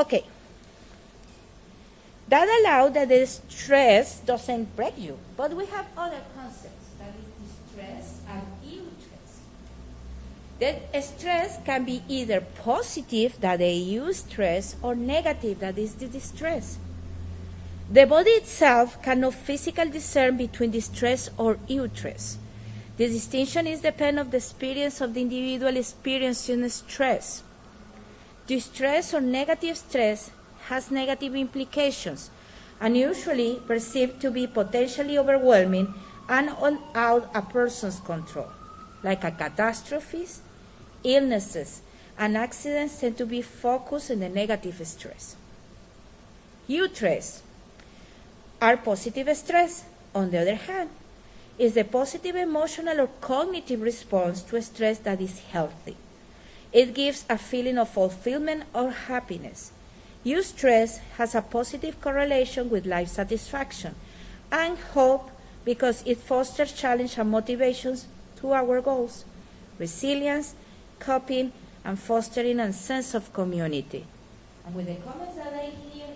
Okay. 0.00 0.24
That 2.28 2.48
allows 2.48 2.94
that 2.94 3.08
the 3.10 3.26
stress 3.26 4.20
doesn't 4.20 4.74
break 4.74 4.96
you. 4.96 5.18
But 5.36 5.52
we 5.52 5.66
have 5.66 5.86
other 5.94 6.22
concepts, 6.34 6.88
that 6.98 7.12
is 7.20 7.28
distress 7.44 8.20
and 8.26 8.42
eustress. 8.64 9.40
That 10.58 11.04
stress 11.04 11.58
can 11.66 11.84
be 11.84 12.02
either 12.08 12.40
positive, 12.40 13.38
that 13.42 13.60
is 13.60 13.86
eustress, 13.86 14.76
or 14.80 14.94
negative, 14.94 15.58
that 15.60 15.76
is 15.76 15.96
the 15.96 16.06
distress. 16.06 16.78
The 17.90 18.06
body 18.06 18.30
itself 18.30 19.02
cannot 19.02 19.34
physically 19.34 19.90
discern 19.90 20.38
between 20.38 20.70
distress 20.70 21.28
or 21.36 21.56
eustress. 21.68 22.36
The 22.96 23.08
distinction 23.08 23.66
is 23.66 23.82
dependent 23.82 24.26
on 24.26 24.30
the 24.30 24.38
experience 24.38 25.02
of 25.02 25.12
the 25.12 25.20
individual 25.20 25.76
experiencing 25.76 26.66
stress. 26.70 27.42
Distress 28.46 29.14
or 29.14 29.20
negative 29.20 29.76
stress 29.76 30.30
has 30.68 30.90
negative 30.90 31.34
implications 31.34 32.30
and 32.80 32.96
usually 32.96 33.60
perceived 33.66 34.20
to 34.20 34.30
be 34.30 34.46
potentially 34.46 35.18
overwhelming 35.18 35.94
and 36.28 36.50
out 36.94 37.30
a 37.34 37.42
person's 37.42 38.00
control, 38.00 38.48
like 39.02 39.24
a 39.24 39.30
catastrophes, 39.30 40.42
illnesses, 41.04 41.82
and 42.18 42.36
accidents 42.36 43.00
tend 43.00 43.16
to 43.18 43.26
be 43.26 43.42
focused 43.42 44.10
in 44.10 44.20
the 44.20 44.28
negative 44.28 44.80
stress. 44.86 45.36
Eustress 46.68 47.40
are 48.62 48.76
positive 48.76 49.34
stress, 49.36 49.84
on 50.14 50.30
the 50.30 50.38
other 50.38 50.54
hand, 50.54 50.90
is 51.58 51.74
the 51.74 51.84
positive 51.84 52.36
emotional 52.36 53.00
or 53.00 53.08
cognitive 53.20 53.80
response 53.80 54.42
to 54.42 54.60
stress 54.62 54.98
that 54.98 55.20
is 55.20 55.40
healthy. 55.50 55.96
It 56.72 56.94
gives 56.94 57.24
a 57.28 57.36
feeling 57.36 57.78
of 57.78 57.88
fulfillment 57.88 58.64
or 58.74 58.90
happiness. 58.90 59.72
Eustress 60.24 60.98
has 61.16 61.34
a 61.34 61.42
positive 61.42 62.00
correlation 62.00 62.70
with 62.70 62.86
life 62.86 63.08
satisfaction 63.08 63.94
and 64.52 64.78
hope 64.78 65.30
because 65.64 66.02
it 66.06 66.18
fosters 66.18 66.72
challenge 66.72 67.18
and 67.18 67.30
motivations 67.30 68.06
to 68.36 68.52
our 68.52 68.80
goals, 68.80 69.24
resilience, 69.78 70.54
coping, 70.98 71.52
and 71.84 71.98
fostering 71.98 72.60
a 72.60 72.72
sense 72.72 73.14
of 73.14 73.32
community. 73.32 74.06
And 74.66 74.74
with 74.74 74.86
the 74.86 74.96
comments 74.96 75.36
that 75.36 75.54
I 75.54 75.72
hear 75.92 76.06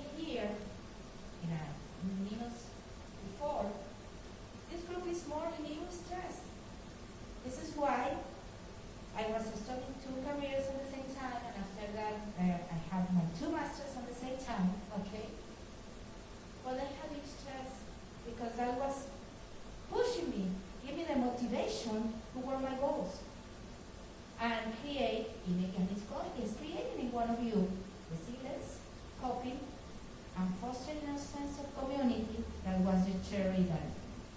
sense 31.44 31.60
of 31.60 31.68
community 31.76 32.44
that 32.64 32.78
was 32.80 33.04
the 33.04 33.12
cherry 33.28 33.62
that 33.68 33.92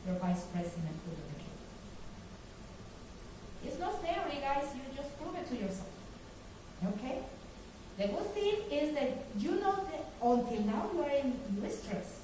your 0.05 0.15
vice 0.19 0.45
president 0.51 0.95
put 1.05 1.15
on 1.15 1.27
the 1.31 1.39
cake. 1.39 1.61
It's 3.65 3.79
not 3.79 4.01
theory, 4.01 4.39
guys. 4.41 4.67
You 4.75 4.81
just 4.95 5.17
prove 5.19 5.35
it 5.35 5.47
to 5.47 5.55
yourself. 5.55 5.91
Okay? 6.85 7.23
The 7.97 8.07
good 8.07 8.33
thing 8.33 8.55
is 8.71 8.93
that 8.95 9.25
you 9.37 9.51
know 9.59 9.75
that 9.89 10.05
until 10.21 10.61
now 10.63 10.89
you 10.93 11.01
are 11.03 11.09
in 11.09 11.39
distress. 11.61 12.21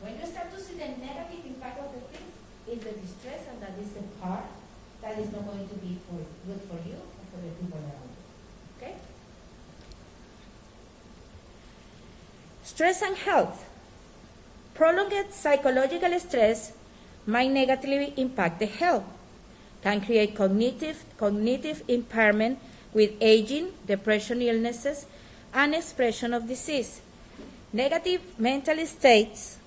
When 0.00 0.18
you 0.18 0.26
start 0.26 0.52
to 0.52 0.60
see 0.60 0.74
the 0.74 0.88
negative 1.00 1.44
impact 1.46 1.80
of 1.80 1.92
the 1.92 2.00
things, 2.00 2.30
is 2.66 2.78
the 2.80 2.92
distress 2.92 3.44
and 3.50 3.60
that 3.60 3.76
is 3.78 3.92
the 3.92 4.02
part 4.20 4.44
that 5.02 5.18
is 5.18 5.30
not 5.32 5.44
going 5.44 5.68
to 5.68 5.74
be 5.76 5.98
for, 6.08 6.16
good 6.48 6.60
for 6.64 6.80
you 6.88 6.96
for 7.28 7.40
the 7.44 7.52
people 7.60 7.78
around. 7.78 8.03
Stress 12.74 13.02
and 13.02 13.16
health. 13.16 13.64
Prolonged 14.74 15.30
psychological 15.30 16.18
stress 16.18 16.72
might 17.24 17.52
negatively 17.52 18.12
impact 18.16 18.58
the 18.58 18.66
health, 18.66 19.04
can 19.80 20.00
create 20.00 20.34
cognitive, 20.34 21.04
cognitive 21.16 21.84
impairment 21.86 22.58
with 22.92 23.12
aging, 23.20 23.68
depression 23.86 24.42
illnesses, 24.42 25.06
and 25.54 25.72
expression 25.72 26.34
of 26.34 26.48
disease. 26.48 27.00
Negative 27.72 28.20
mental 28.40 28.84
states 28.86 29.58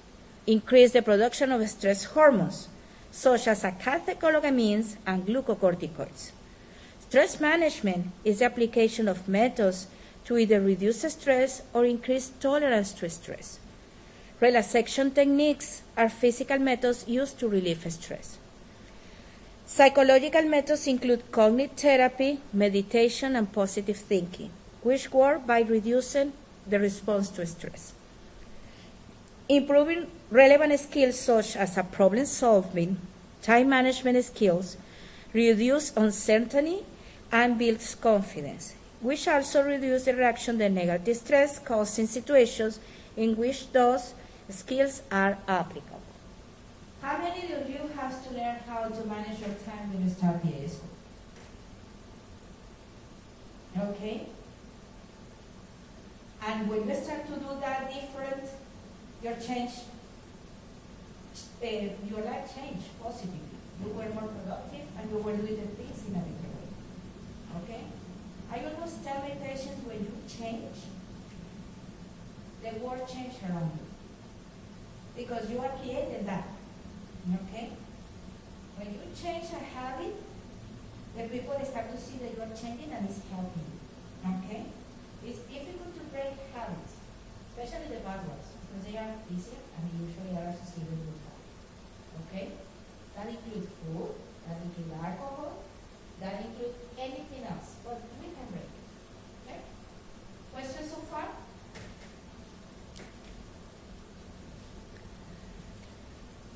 increase 0.45 0.91
the 0.91 1.01
production 1.01 1.53
of 1.53 1.65
stress 1.69 2.03
hormones, 2.03 2.67
such 3.09 3.47
as 3.47 3.63
catecholamines 3.63 4.97
and 5.05 5.25
glucocorticoids. 5.25 6.31
Stress 7.07 7.39
management 7.39 8.07
is 8.25 8.39
the 8.39 8.45
application 8.45 9.07
of 9.07 9.29
methods 9.29 9.87
to 10.27 10.37
either 10.37 10.61
reduce 10.61 11.01
stress 11.01 11.61
or 11.73 11.85
increase 11.85 12.29
tolerance 12.39 12.91
to 12.91 13.09
stress. 13.09 13.59
Relaxation 14.39 15.09
techniques 15.09 15.81
are 15.95 16.09
physical 16.09 16.59
methods 16.59 17.07
used 17.07 17.39
to 17.39 17.47
relieve 17.47 17.91
stress. 17.91 18.37
Psychological 19.65 20.43
methods 20.43 20.85
include 20.85 21.31
cognitive 21.31 21.77
therapy, 21.77 22.39
meditation, 22.53 23.35
and 23.35 23.51
positive 23.51 23.97
thinking, 23.97 24.51
which 24.81 25.11
work 25.11 25.47
by 25.47 25.61
reducing 25.61 26.33
the 26.67 26.79
response 26.79 27.29
to 27.29 27.45
stress. 27.45 27.93
Improving 29.49 30.07
relevant 30.29 30.77
skills 30.79 31.19
such 31.19 31.55
as 31.55 31.79
problem 31.91 32.25
solving, 32.25 32.97
time 33.41 33.69
management 33.69 34.23
skills, 34.23 34.77
reduce 35.33 35.95
uncertainty, 35.95 36.83
and 37.31 37.57
builds 37.57 37.95
confidence, 37.95 38.75
which 39.01 39.27
also 39.27 39.63
reduce 39.63 40.05
the 40.05 40.13
reaction 40.13 40.57
to 40.59 40.69
negative 40.69 41.17
stress 41.17 41.59
causing 41.59 42.07
situations 42.07 42.79
in 43.15 43.35
which 43.35 43.71
those 43.71 44.13
skills 44.49 45.01
are 45.11 45.37
applicable. 45.47 46.01
How 47.01 47.17
many 47.19 47.51
of 47.53 47.69
you 47.69 47.89
have 47.95 48.27
to 48.27 48.33
learn 48.33 48.57
how 48.67 48.87
to 48.87 49.05
manage 49.05 49.39
your 49.39 49.55
time 49.65 49.93
when 49.93 50.03
you 50.03 50.09
start 50.09 50.41
PA 50.41 50.67
school? 50.67 50.89
Okay? 53.91 54.27
And 56.45 56.69
when 56.69 56.87
you 56.87 56.95
start 56.95 57.27
to 57.27 57.33
do 57.33 57.59
that 57.59 57.93
different, 57.93 58.49
your 59.23 59.35
change, 59.35 59.71
uh, 61.63 61.67
your 61.67 62.21
life 62.25 62.55
changed 62.55 62.87
positively. 63.01 63.39
You 63.83 63.89
were 63.89 64.09
more 64.09 64.29
productive 64.29 64.87
and 64.97 65.11
you 65.11 65.17
were 65.17 65.35
doing 65.35 65.67
things 65.77 66.03
in 66.07 66.15
a 66.15 66.19
better 66.19 66.49
way. 66.55 66.67
Okay? 67.63 67.83
I 68.51 68.63
always 68.63 68.93
tell 69.03 69.19
my 69.21 69.35
patients 69.43 69.85
when 69.85 69.99
you 69.99 70.13
change, 70.27 70.77
the 72.63 72.79
world 72.79 73.07
changes 73.07 73.41
around 73.43 73.71
you. 73.75 73.85
Because 75.15 75.49
you 75.49 75.59
are 75.59 75.73
creating 75.81 76.25
that. 76.25 76.47
Okay? 77.27 77.71
When 78.77 78.87
you 78.93 79.01
change 79.15 79.45
a 79.51 79.63
habit, 79.75 80.15
the 81.17 81.23
people 81.23 81.57
start 81.65 81.91
to 81.91 81.97
see 81.97 82.17
that 82.21 82.31
you 82.37 82.41
are 82.41 82.55
changing 82.55 82.93
and 82.93 83.09
it's 83.09 83.19
helping. 83.33 83.71
Okay? 84.21 84.65
It's 85.25 85.39
difficult 85.49 85.91
to 85.97 86.03
break 86.13 86.37
habits, 86.53 87.01
especially 87.51 87.89
the 87.89 88.05
bad 88.05 88.21
ones, 88.29 88.47
because 88.63 88.85
they 88.85 88.97
are 88.97 89.17
easier 89.27 89.59
and 89.75 89.83
usually 89.97 90.37
are 90.37 90.53
associated 90.53 91.03
with 91.03 91.19
fat. 91.25 91.41
Okay? 92.23 92.53
That 93.17 93.27
includes 93.27 93.67
food, 93.81 94.13
that 94.47 94.61
includes 94.61 94.93
alcohol, 94.93 95.65
that 96.21 96.45
includes 96.45 96.77
anything 96.97 97.43
else, 97.49 97.81
but 97.83 97.97
we 98.21 98.29
can 98.29 98.47
break 98.53 98.69
it. 98.69 98.87
Okay? 99.41 99.59
Questions 100.57 100.89
so 100.89 100.97
far? 101.11 101.27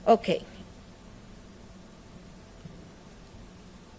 Okay. 0.07 0.41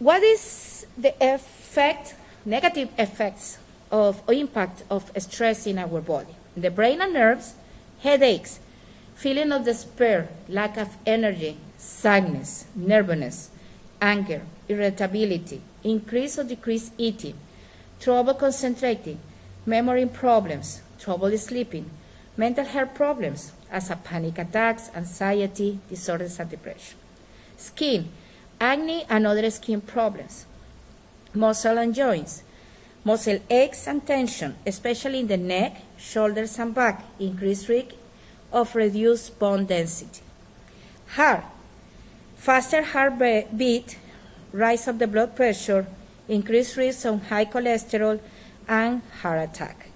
What 0.00 0.24
is 0.24 0.86
the 0.98 1.14
effect, 1.20 2.16
negative 2.44 2.88
effects 2.98 3.58
of 3.92 4.20
impact 4.28 4.82
of 4.90 5.12
stress 5.18 5.68
in 5.68 5.78
our 5.78 6.00
body? 6.00 6.34
The 6.56 6.72
brain 6.72 7.00
and 7.00 7.12
nerves, 7.12 7.54
headaches, 8.00 8.58
feeling 9.14 9.52
of 9.52 9.64
despair, 9.64 10.30
lack 10.48 10.78
of 10.78 10.96
energy, 11.06 11.58
sadness, 11.78 12.66
nervousness, 12.74 13.50
anger, 14.00 14.42
irritability, 14.68 15.60
increase 15.84 16.40
or 16.40 16.42
decrease 16.42 16.90
eating, 16.98 17.38
trouble 18.00 18.34
concentrating, 18.34 19.20
memory 19.66 20.06
problems, 20.06 20.82
trouble 20.98 21.36
sleeping, 21.38 21.90
mental 22.36 22.64
health 22.64 22.94
problems, 22.94 23.52
as 23.70 23.90
a 23.90 23.96
panic 23.96 24.38
attacks, 24.38 24.90
anxiety, 24.94 25.78
disorders, 25.88 26.38
and 26.38 26.50
depression. 26.50 26.98
Skin, 27.56 28.08
acne 28.60 29.04
and 29.08 29.26
other 29.26 29.50
skin 29.50 29.80
problems. 29.80 30.46
Muscle 31.34 31.78
and 31.78 31.94
joints, 31.94 32.42
muscle 33.04 33.40
aches 33.48 33.86
and 33.86 34.06
tension, 34.06 34.54
especially 34.66 35.20
in 35.20 35.28
the 35.28 35.36
neck, 35.36 35.82
shoulders, 35.96 36.58
and 36.58 36.74
back, 36.74 37.04
increased 37.18 37.68
risk 37.68 37.94
of 38.52 38.74
reduced 38.74 39.38
bone 39.38 39.64
density. 39.64 40.20
Heart, 41.14 41.44
faster 42.36 42.82
heartbeat, 42.82 43.98
rise 44.52 44.86
of 44.86 44.98
the 44.98 45.06
blood 45.06 45.34
pressure, 45.34 45.86
increased 46.28 46.76
risk 46.76 47.06
of 47.06 47.28
high 47.28 47.46
cholesterol, 47.46 48.20
and 48.72 49.02
heart 49.20 49.50
attack. 49.50 49.88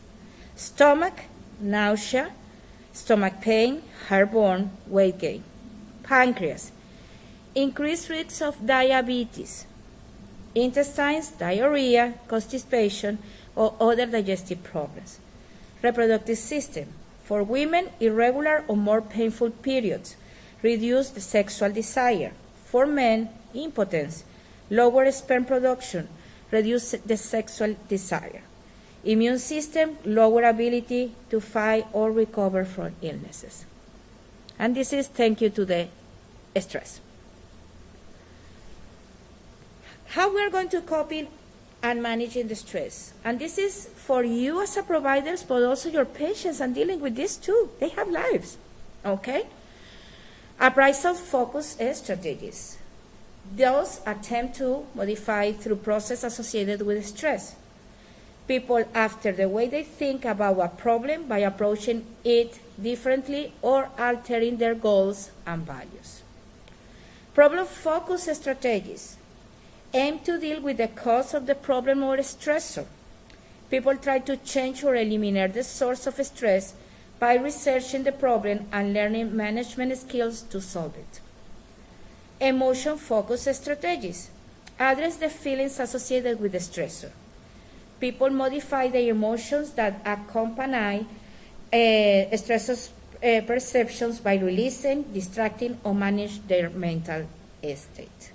Stomach, 0.55 1.19
nausea, 1.59 2.31
stomach 2.93 3.41
pain, 3.41 3.83
heartburn, 4.09 4.71
weight 4.87 5.19
gain. 5.19 5.43
Pancreas, 6.03 6.73
increased 7.55 8.11
risk 8.11 8.43
of 8.43 8.67
diabetes. 8.67 9.67
Intestines, 10.55 11.31
diarrhea, 11.31 12.15
constipation, 12.29 13.19
or 13.55 13.75
other 13.81 14.05
digestive 14.05 14.63
problems. 14.63 15.21
Reproductive 15.83 16.39
system, 16.39 16.89
for 17.25 17.43
women, 17.43 17.89
irregular 17.99 18.63
or 18.69 18.77
more 18.77 19.01
painful 19.01 19.51
periods, 19.51 20.17
reduced 20.63 21.19
sexual 21.21 21.73
desire. 21.73 22.33
For 22.67 22.87
men, 22.87 23.31
impotence, 23.55 24.25
lower 24.69 25.11
sperm 25.13 25.47
production, 25.47 26.09
reduce 26.51 26.91
the 26.93 27.17
sexual 27.17 27.75
desire. 27.89 28.43
Immune 29.07 29.39
system, 29.39 29.97
lower 30.05 30.43
ability 30.43 31.13
to 31.31 31.41
fight 31.41 31.87
or 31.93 32.11
recover 32.11 32.65
from 32.65 32.93
illnesses. 33.01 33.65
And 34.59 34.75
this 34.75 34.93
is 34.93 35.07
thank 35.07 35.41
you 35.41 35.49
to 35.51 35.65
the 35.65 35.89
stress. 36.59 37.01
How 40.09 40.35
we 40.35 40.43
are 40.43 40.51
going 40.51 40.69
to 40.71 40.81
coping 40.81 41.29
and 41.83 42.03
managing 42.03 42.49
the 42.49 42.57
stress. 42.57 43.13
And 43.25 43.39
this 43.39 43.59
is 43.59 43.87
for 43.95 44.25
you 44.25 44.61
as 44.61 44.77
a 44.77 44.83
providers, 44.83 45.45
but 45.45 45.63
also 45.63 45.89
your 45.89 46.05
patients 46.05 46.59
and 46.61 46.75
dealing 46.75 47.01
with 47.01 47.15
this 47.15 47.37
too. 47.37 47.71
They 47.79 47.91
have 47.91 48.09
lives. 48.09 48.57
Okay? 49.05 49.47
Appraisal 50.59 51.15
focus 51.15 51.77
strategies. 51.95 52.79
Those 53.55 54.01
attempt 54.05 54.57
to 54.57 54.87
modify 54.95 55.53
through 55.53 55.77
process 55.77 56.25
associated 56.25 56.83
with 56.83 57.07
stress. 57.07 57.55
People 58.47 58.85
after 58.95 59.33
the 59.33 59.49
way 59.49 59.69
they 59.69 59.83
think 59.83 60.25
about 60.25 60.61
a 60.61 60.69
problem 60.69 61.27
by 61.27 61.39
approaching 61.39 62.07
it 62.25 62.61
differently 62.81 63.53
or 63.61 63.89
altering 63.99 64.59
their 64.59 64.75
goals 64.75 65.31
and 65.47 65.67
values. 65.67 66.23
Problem 67.35 67.67
focused 67.67 68.35
strategies 68.35 69.17
aim 69.93 70.21
to 70.21 70.39
deal 70.39 70.61
with 70.61 70.77
the 70.77 70.89
cause 70.89 71.35
of 71.35 71.47
the 71.47 71.55
problem 71.55 72.03
or 72.03 72.17
stressor. 72.19 72.87
People 73.71 73.97
try 73.97 74.19
to 74.21 74.37
change 74.37 74.85
or 74.85 74.95
eliminate 74.95 75.55
the 75.55 75.65
source 75.65 76.07
of 76.07 76.15
stress 76.25 76.75
by 77.19 77.35
researching 77.35 78.05
the 78.05 78.13
problem 78.13 78.67
and 78.73 78.93
learning 78.93 79.35
management 79.35 79.97
skills 79.97 80.43
to 80.43 80.61
solve 80.61 80.97
it. 80.97 81.21
Emotion 82.41 82.97
focused 82.97 83.53
strategies 83.55 84.31
address 84.79 85.17
the 85.17 85.29
feelings 85.29 85.81
associated 85.81 86.39
with 86.39 86.53
the 86.53 86.59
stressor. 86.59 87.11
People 87.99 88.31
modify 88.31 88.89
the 88.89 89.09
emotions 89.09 89.73
that 89.73 90.03
accompany 90.05 91.07
uh, 91.73 91.77
stressors, 92.37 92.91
uh, 93.23 93.27
uh, 93.27 93.41
perceptions 93.43 94.21
by 94.21 94.37
releasing, 94.37 95.03
distracting, 95.05 95.79
or 95.83 95.95
manage 95.95 96.47
their 96.47 96.71
mental 96.71 97.27
state. 97.75 98.33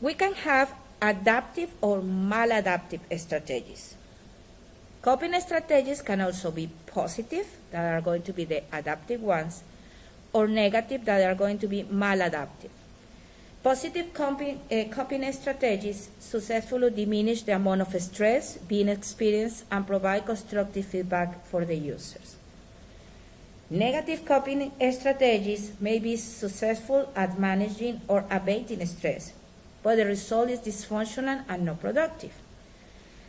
We 0.00 0.14
can 0.14 0.34
have 0.34 0.74
adaptive 1.02 1.70
or 1.80 2.00
maladaptive 2.00 3.00
strategies. 3.18 3.94
Coping 5.02 5.38
strategies 5.40 6.02
can 6.02 6.20
also 6.20 6.50
be 6.50 6.68
positive, 6.86 7.46
that 7.70 7.94
are 7.94 8.00
going 8.00 8.22
to 8.22 8.32
be 8.32 8.44
the 8.44 8.62
adaptive 8.72 9.22
ones, 9.22 9.62
or 10.32 10.48
negative, 10.48 11.04
that 11.04 11.22
are 11.22 11.34
going 11.34 11.58
to 11.58 11.68
be 11.68 11.84
maladaptive. 11.84 12.70
Positive 13.68 14.14
coping, 14.14 14.62
uh, 14.72 14.84
coping 14.90 15.30
strategies 15.30 16.08
successfully 16.18 16.88
diminish 16.88 17.42
the 17.42 17.52
amount 17.52 17.82
of 17.82 18.00
stress 18.00 18.56
being 18.56 18.88
experienced 18.88 19.66
and 19.70 19.86
provide 19.86 20.24
constructive 20.24 20.86
feedback 20.86 21.44
for 21.44 21.66
the 21.66 21.74
users. 21.74 22.36
Negative 23.68 24.24
coping 24.24 24.72
strategies 24.90 25.72
may 25.80 25.98
be 25.98 26.16
successful 26.16 27.12
at 27.14 27.38
managing 27.38 28.00
or 28.08 28.24
abating 28.30 28.86
stress, 28.86 29.34
but 29.82 29.96
the 29.96 30.06
result 30.06 30.48
is 30.48 30.60
dysfunctional 30.60 31.44
and 31.46 31.66
not 31.66 31.78
productive. 31.78 32.32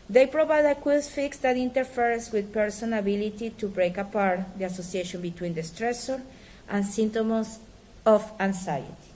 They 0.09 0.25
provide 0.25 0.63
a 0.63 0.75
quick 0.75 1.03
fix 1.03 1.37
that 1.39 1.57
interferes 1.57 2.31
with 2.31 2.53
person's 2.53 2.93
ability 2.93 3.49
to 3.57 3.67
break 3.67 3.97
apart 3.97 4.57
the 4.57 4.63
association 4.63 5.19
between 5.19 5.53
the 5.53 5.63
stressor 5.63 6.21
and 6.69 6.85
symptoms 6.85 7.59
of 8.05 8.31
anxiety. 8.39 9.09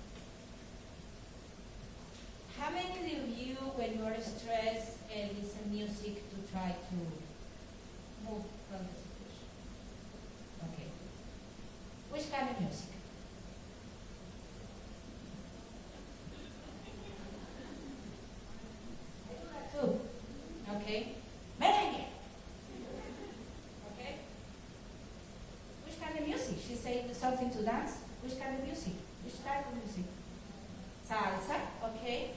How 2.63 2.69
many 2.69 3.17
of 3.17 3.27
you, 3.27 3.55
when 3.75 3.97
you 3.97 4.05
are 4.05 4.15
stressed, 4.21 5.03
uh, 5.11 5.27
listen 5.37 5.67
music 5.69 6.23
to 6.31 6.37
try 6.49 6.71
to 6.71 6.95
move 8.23 8.43
from 8.69 8.87
the 8.87 8.95
situation? 9.03 9.51
Okay. 10.71 10.87
Which 12.09 12.31
kind 12.31 12.51
of 12.51 12.61
music? 12.61 12.95
I 19.27 19.33
do 19.33 19.45
that 19.51 19.65
too. 19.73 19.99
Okay. 20.77 21.15
Merengue. 21.59 22.05
Okay. 23.91 24.13
Which 25.85 25.99
kind 25.99 26.17
of 26.17 26.25
music? 26.25 26.55
She 26.65 26.75
said 26.75 27.13
something 27.13 27.51
dance. 27.63 27.97
Which 28.21 28.39
kind 28.39 28.59
of 28.59 28.65
music? 28.65 28.93
Which 29.23 29.43
type 29.43 29.65
of 29.67 29.75
music? 29.75 30.05
Salsa. 31.07 31.59
Okay. 31.83 32.31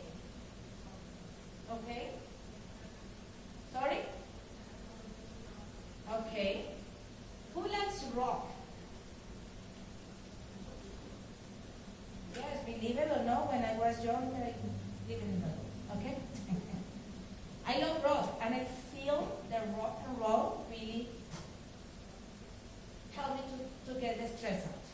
Okay. 1.70 2.08
Sorry? 3.72 3.98
Okay. 6.12 6.64
Who 7.54 7.60
likes 7.62 8.04
rock? 8.14 8.46
Yes, 12.34 12.64
believe 12.64 12.98
it 12.98 13.10
or 13.10 13.24
not, 13.24 13.50
when 13.50 13.64
I 13.64 13.78
was 13.78 14.04
young, 14.04 14.30
I 14.36 14.54
didn't 15.08 15.40
know. 15.40 15.96
Okay? 15.96 16.16
I 17.66 17.78
love 17.78 18.04
rock, 18.04 18.38
and 18.42 18.54
I 18.54 18.64
feel 18.64 19.40
the 19.48 19.56
rock 19.76 20.02
and 20.06 20.20
roll 20.20 20.66
really 20.70 21.08
help 23.14 23.34
me 23.34 23.40
to, 23.86 23.94
to 23.94 24.00
get 24.00 24.20
the 24.20 24.36
stress 24.36 24.66
out. 24.66 24.85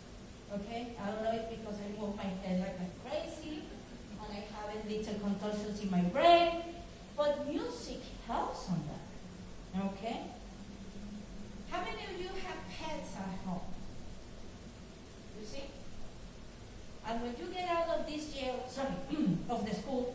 Okay? 0.54 0.88
I 1.00 1.10
don't 1.10 1.22
know 1.22 1.32
if 1.32 1.48
because 1.48 1.78
I 1.80 2.00
move 2.00 2.16
my 2.16 2.28
head 2.44 2.60
like 2.60 2.76
I'm 2.78 2.92
crazy, 3.08 3.62
and 4.20 4.28
I 4.30 4.44
have 4.52 4.90
little 4.90 5.14
contortions 5.20 5.80
in 5.80 5.90
my 5.90 6.02
brain, 6.02 6.62
but 7.16 7.48
music 7.48 8.00
helps 8.26 8.68
on 8.68 8.82
that. 8.88 9.84
Okay? 9.86 10.20
How 11.70 11.80
many 11.80 12.04
of 12.04 12.20
you 12.20 12.28
have 12.28 12.58
pets 12.68 13.16
at 13.16 13.46
home? 13.46 13.60
You 15.40 15.46
see? 15.46 15.64
And 17.08 17.22
when 17.22 17.34
you 17.38 17.52
get 17.52 17.68
out 17.70 17.88
of 17.88 18.06
this 18.06 18.34
jail, 18.34 18.64
sorry, 18.68 18.94
of 19.48 19.64
the 19.68 19.74
school, 19.74 20.14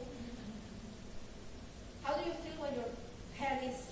how 2.04 2.14
do 2.14 2.30
you 2.30 2.36
feel 2.36 2.62
when 2.62 2.76
your 2.76 2.90
pet 3.38 3.64
is 3.64 3.88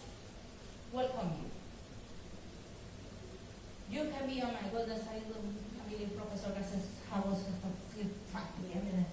welcoming 0.93 1.49
you? 3.89 3.97
You 3.97 4.11
can 4.11 4.27
be, 4.29 4.41
oh 4.43 4.47
my 4.47 4.69
goodness, 4.71 5.01
I 5.09 5.19
I 5.95 5.97
mean, 5.97 6.09
Professor 6.09 6.49
Garces, 6.49 6.87
how 7.09 7.21
was 7.21 7.39
it 7.47 7.55
to 7.63 7.71
feel 7.95 8.11
happy? 8.33 8.67
I 8.75 8.83
mean, 8.83 9.05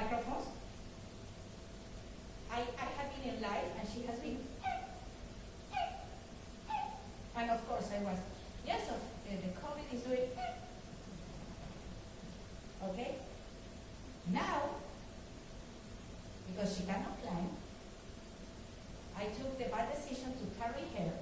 microphones? 0.00 0.46
I, 2.50 2.60
I 2.60 2.86
have 2.96 3.08
been 3.14 3.34
in 3.34 3.42
live 3.42 3.70
and 3.78 3.88
she 3.88 4.06
has 4.06 4.18
been. 4.18 4.38
And 7.36 7.50
of 7.50 7.68
course 7.68 7.88
I 7.96 8.02
was, 8.02 8.18
yes, 8.66 8.88
of, 8.90 9.00
the 9.28 9.36
COVID 9.60 9.94
is 9.94 10.02
doing. 10.02 10.28
Okay? 12.82 13.14
Now, 14.32 14.62
because 16.48 16.76
she 16.76 16.82
cannot 16.82 17.22
climb, 17.22 17.50
I 19.16 19.24
took 19.24 19.58
the 19.58 19.64
bad 19.64 19.92
decision 19.94 20.32
to 20.32 20.60
carry 20.60 20.86
her. 20.96 21.12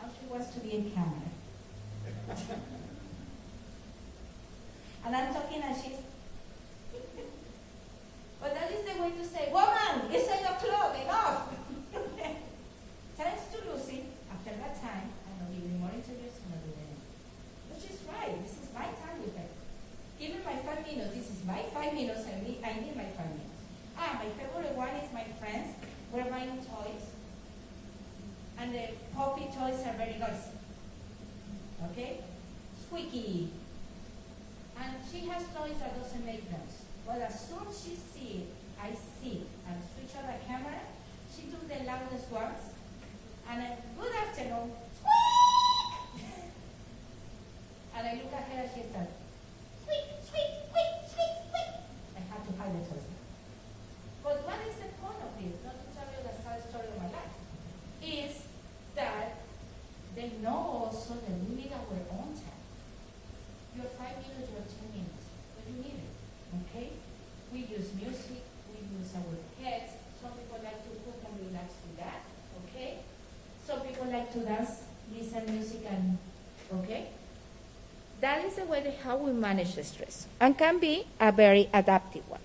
Now 0.00 0.08
she 0.18 0.26
wants 0.30 0.54
to 0.54 0.60
be 0.60 0.74
in 0.74 0.90
camera. 0.90 1.28
And 5.06 5.14
I'm 5.14 5.34
talking 5.34 5.60
and 5.60 5.76
she's. 5.76 6.00
but 8.40 8.54
that 8.54 8.72
is 8.72 8.88
the 8.88 9.02
way 9.02 9.10
to 9.10 9.24
say, 9.24 9.52
woman, 9.52 10.08
it's 10.08 10.28
eight 10.32 10.48
o'clock, 10.48 10.96
enough. 10.96 11.52
Thanks 13.16 13.42
to 13.52 13.58
Lucy, 13.68 14.04
after 14.32 14.56
that 14.56 14.80
time, 14.80 15.12
I'm 15.28 15.36
not 15.44 15.52
giving 15.52 15.78
more 15.78 15.92
interviews, 15.92 16.40
I'm 16.40 16.56
not 16.56 16.64
doing 16.64 16.88
anything. 16.88 17.04
But 17.68 17.76
she's 17.84 18.00
right, 18.08 18.32
this 18.42 18.56
is 18.64 18.72
my 18.72 18.88
time 18.96 19.20
with 19.20 19.36
her. 19.36 19.48
Give 20.18 20.30
me 20.32 20.40
my 20.40 20.56
five 20.56 20.80
minutes, 20.86 21.12
this 21.14 21.28
is 21.36 21.44
my 21.44 21.60
five 21.74 21.92
minutes, 21.92 22.24
I 22.24 22.40
need, 22.40 22.64
I 22.64 22.72
need 22.80 22.96
my 22.96 23.08
five 23.12 23.28
minutes. 23.28 23.60
Ah, 23.98 24.20
my 24.24 24.28
favorite 24.40 24.72
one 24.74 24.96
is 25.04 25.12
my 25.12 25.24
friends. 25.36 25.76
We're 26.10 26.24
buying 26.24 26.56
toys. 26.64 27.12
And 28.58 28.74
the 28.74 28.88
puppy 29.14 29.52
toys 29.52 29.84
are 29.84 29.96
very 30.00 30.16
noisy. 30.16 30.56
Okay? 31.92 32.20
Squeaky. 32.80 33.50
And 34.78 34.92
she 35.10 35.26
has 35.28 35.42
toys 35.54 35.78
that 35.78 35.94
doesn't 36.00 36.24
make 36.26 36.50
noise. 36.50 36.82
But 37.06 37.20
as 37.22 37.48
soon 37.48 37.62
as 37.68 37.78
she 37.78 37.94
sees 37.94 38.42
it, 38.42 38.46
I 38.80 38.90
see 38.90 39.44
it, 39.44 39.46
and 39.68 39.78
switch 39.94 40.16
on 40.18 40.26
the 40.26 40.38
camera, 40.46 40.80
she 41.30 41.42
took 41.46 41.62
the 41.68 41.84
loudest 41.84 42.30
ones. 42.30 42.58
And 43.48 43.62
I, 43.62 43.76
good 43.98 44.12
afternoon. 44.12 44.72
Squeak! 44.98 46.50
and 47.96 48.02
I 48.08 48.12
look 48.18 48.32
at 48.32 48.44
her 48.50 48.60
and 48.64 48.70
she 48.74 48.82
starts, 48.88 49.14
squeak, 49.84 50.06
squeak, 50.26 50.50
squeak, 50.68 50.92
squeak, 51.06 51.34
squeak. 51.46 51.70
I 52.18 52.20
have 52.34 52.42
to 52.48 52.52
hide 52.58 52.74
the 52.74 52.82
toys. 52.88 53.06
But 54.24 54.40
what 54.48 54.58
is 54.66 54.74
the 54.80 54.90
point 54.98 55.20
of 55.20 55.36
this? 55.36 55.54
Not 55.62 55.76
to 55.76 55.86
tell 55.92 56.08
you 56.10 56.20
the 56.24 56.34
sad 56.42 56.58
story 56.64 56.88
of 56.88 56.96
my 56.98 57.12
life. 57.12 57.36
Is 58.02 58.48
that 58.96 59.44
they 60.16 60.32
know 60.42 60.88
also 60.88 61.14
that 61.20 61.36
we 61.44 61.62
need 61.62 61.72
our 61.72 61.84
own 62.16 62.32
time. 62.32 62.62
Your 63.76 63.90
five 63.98 64.16
minutes, 64.22 64.48
your 64.48 64.64
ten 64.64 64.88
minutes, 64.94 65.26
but 65.52 65.66
you 65.68 65.76
need 65.82 65.98
it. 66.00 66.14
Okay? 66.62 66.88
We 67.52 67.66
use 67.66 67.90
music, 67.98 68.46
we 68.70 68.78
use 68.80 69.10
our 69.18 69.34
heads. 69.60 69.92
Some 70.22 70.32
people 70.38 70.62
like 70.62 70.80
to 70.86 70.90
cook 71.02 71.20
and 71.26 71.34
relax 71.50 71.74
with 71.82 71.98
that. 71.98 72.22
Okay? 72.64 73.02
Some 73.66 73.80
people 73.82 74.06
like 74.08 74.23
to 74.34 74.40
dance, 74.40 74.82
listen 75.14 75.44
music 75.54 75.82
and 75.88 76.18
okay? 76.72 77.08
That 78.20 78.44
is 78.44 78.56
the 78.56 78.64
way 78.64 78.94
how 79.04 79.16
we 79.16 79.32
manage 79.32 79.74
the 79.74 79.84
stress 79.84 80.26
and 80.40 80.56
can 80.58 80.80
be 80.80 81.06
a 81.20 81.30
very 81.30 81.68
adaptive 81.72 82.28
one. 82.28 82.40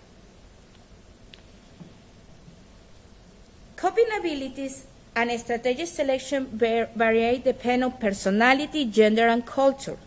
Coping 3.75 4.07
abilities 4.19 4.85
and 5.15 5.39
strategic 5.39 5.87
selection 5.87 6.45
vary 6.53 7.37
depend 7.37 7.83
on 7.83 7.93
personality, 7.93 8.85
gender, 8.85 9.27
and 9.27 9.45
culture. 9.45 9.97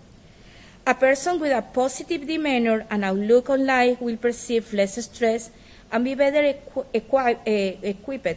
A 0.86 0.94
person 0.94 1.40
with 1.40 1.52
a 1.52 1.62
positive 1.62 2.26
demeanor 2.26 2.84
and 2.90 3.04
outlook 3.04 3.48
on 3.50 3.64
life 3.66 4.00
will 4.00 4.18
perceive 4.18 4.72
less 4.74 5.02
stress 5.02 5.50
and 5.90 6.04
be 6.04 6.14
better 6.14 6.42
equi- 6.42 6.84
equi- 6.92 7.38
eh, 7.46 7.76
equipped 7.82 8.36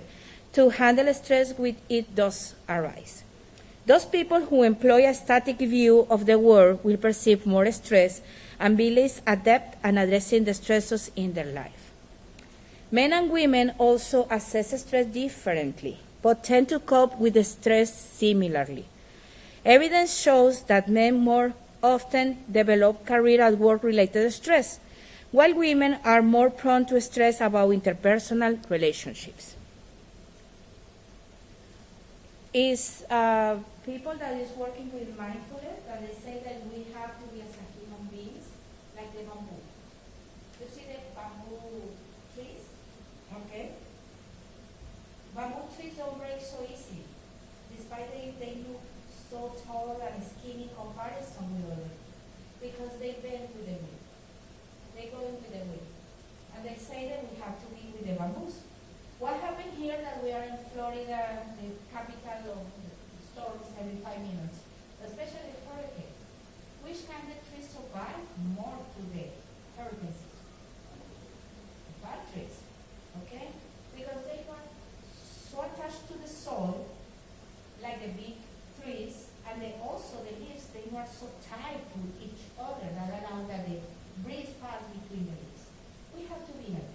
to 0.53 0.69
handle 0.69 1.13
stress 1.13 1.51
when 1.57 1.75
it 1.89 2.15
does 2.15 2.55
arise. 2.69 3.24
Those 3.85 4.05
people 4.05 4.41
who 4.41 4.63
employ 4.63 5.07
a 5.07 5.13
static 5.13 5.59
view 5.59 6.07
of 6.09 6.25
the 6.25 6.39
world 6.39 6.83
will 6.83 6.97
perceive 6.97 7.45
more 7.45 7.71
stress 7.71 8.21
and 8.59 8.75
be 8.75 8.89
less 8.89 9.21
adept 9.27 9.77
at 9.83 9.95
addressing 9.95 10.45
the 10.45 10.51
stressors 10.51 11.11
in 11.15 11.33
their 11.33 11.45
life. 11.45 11.91
Men 12.91 13.13
and 13.13 13.29
women 13.29 13.73
also 13.77 14.27
assess 14.31 14.79
stress 14.81 15.05
differently, 15.05 15.99
but 16.21 16.43
tend 16.43 16.69
to 16.69 16.79
cope 16.79 17.19
with 17.19 17.35
the 17.35 17.43
stress 17.43 17.93
similarly. 17.93 18.85
Evidence 19.63 20.17
shows 20.19 20.63
that 20.63 20.89
men 20.89 21.15
more 21.15 21.53
often 21.83 22.37
develop 22.51 23.05
career 23.05 23.41
and 23.41 23.59
work 23.59 23.83
related 23.83 24.31
stress, 24.31 24.79
while 25.31 25.53
women 25.53 25.97
are 26.03 26.21
more 26.21 26.49
prone 26.49 26.85
to 26.85 26.99
stress 27.01 27.41
about 27.41 27.69
interpersonal 27.69 28.57
relationships. 28.69 29.55
Is 32.53 33.03
uh, 33.09 33.57
people 33.85 34.15
that 34.17 34.33
is 34.41 34.49
working 34.57 34.89
with 34.91 35.15
mindfulness 35.15 35.85
that 35.85 36.01
they 36.01 36.13
say 36.17 36.41
that 36.41 36.57
we 36.73 36.89
have 36.97 37.21
to 37.21 37.25
be 37.29 37.45
as 37.45 37.53
a 37.53 37.65
human 37.77 38.09
beings 38.09 38.49
like 38.97 39.13
the 39.13 39.21
bamboo. 39.21 39.61
You 40.57 40.65
see 40.65 40.89
the 40.89 41.05
bamboo 41.13 41.93
trees? 42.33 42.65
Okay. 43.29 43.77
Bamboo 45.37 45.69
trees 45.77 45.93
don't 46.01 46.17
break 46.17 46.41
so 46.41 46.65
easy, 46.65 47.05
despite 47.69 48.09
they, 48.09 48.33
they 48.41 48.65
look 48.65 48.81
so 49.29 49.53
tall 49.61 50.01
and 50.01 50.17
skinny 50.17 50.71
comparison 50.73 51.45
with 51.53 51.77
others, 51.77 51.93
because 52.57 52.97
they 52.97 53.21
bend 53.21 53.53
with 53.53 53.69
the 53.69 53.77
wind. 53.77 54.01
They 54.97 55.13
go 55.13 55.21
in 55.29 55.37
with 55.37 55.53
the 55.53 55.61
wind. 55.61 55.85
And 56.57 56.65
they 56.65 56.73
say 56.73 57.09
that 57.13 57.21
we 57.29 57.37
have 57.37 57.61
to 57.61 57.67
be 57.69 57.93
with 57.93 58.07
the 58.07 58.17
bamboos. 58.17 58.65
What 59.19 59.37
happened 59.45 59.77
here 59.77 59.99
that 60.01 60.23
we 60.23 60.31
are 60.31 60.41
in 60.41 60.57
Florida, 60.73 61.45
the 61.61 61.69
capital 61.93 62.63
of 62.63 62.65
storms 63.35 63.67
every 63.85 64.01
five 64.01 64.17
minutes, 64.17 64.65
especially 65.05 65.53
hurricanes? 65.69 66.17
Which 66.81 67.05
the 67.05 67.37
trees 67.45 67.69
survive 67.69 68.25
more 68.57 68.81
today? 68.97 69.29
Hurricanes. 69.77 70.25
Bad 72.01 72.25
trees, 72.33 72.65
okay? 73.21 73.53
Because 73.93 74.25
they 74.25 74.41
were 74.49 74.65
so 75.13 75.61
attached 75.69 76.09
to 76.09 76.17
the 76.17 76.27
soil, 76.27 76.89
like 77.81 78.01
the 78.01 78.09
big 78.17 78.41
trees, 78.81 79.29
and 79.45 79.61
they 79.61 79.75
also, 79.77 80.25
the 80.25 80.33
leaves, 80.41 80.65
they 80.73 80.89
were 80.89 81.05
so 81.05 81.29
tied 81.45 81.85
to 81.93 81.99
each 82.17 82.49
other 82.57 82.89
that 82.89 83.09
allowed 83.21 83.49
that 83.49 83.69
the 83.69 83.77
breeze 84.25 84.49
pass 84.61 84.81
between 84.89 85.29
the 85.29 85.37
leaves. 85.37 85.69
We 86.17 86.25
have 86.25 86.41
to 86.41 86.53
be 86.57 86.73
like 86.73 86.89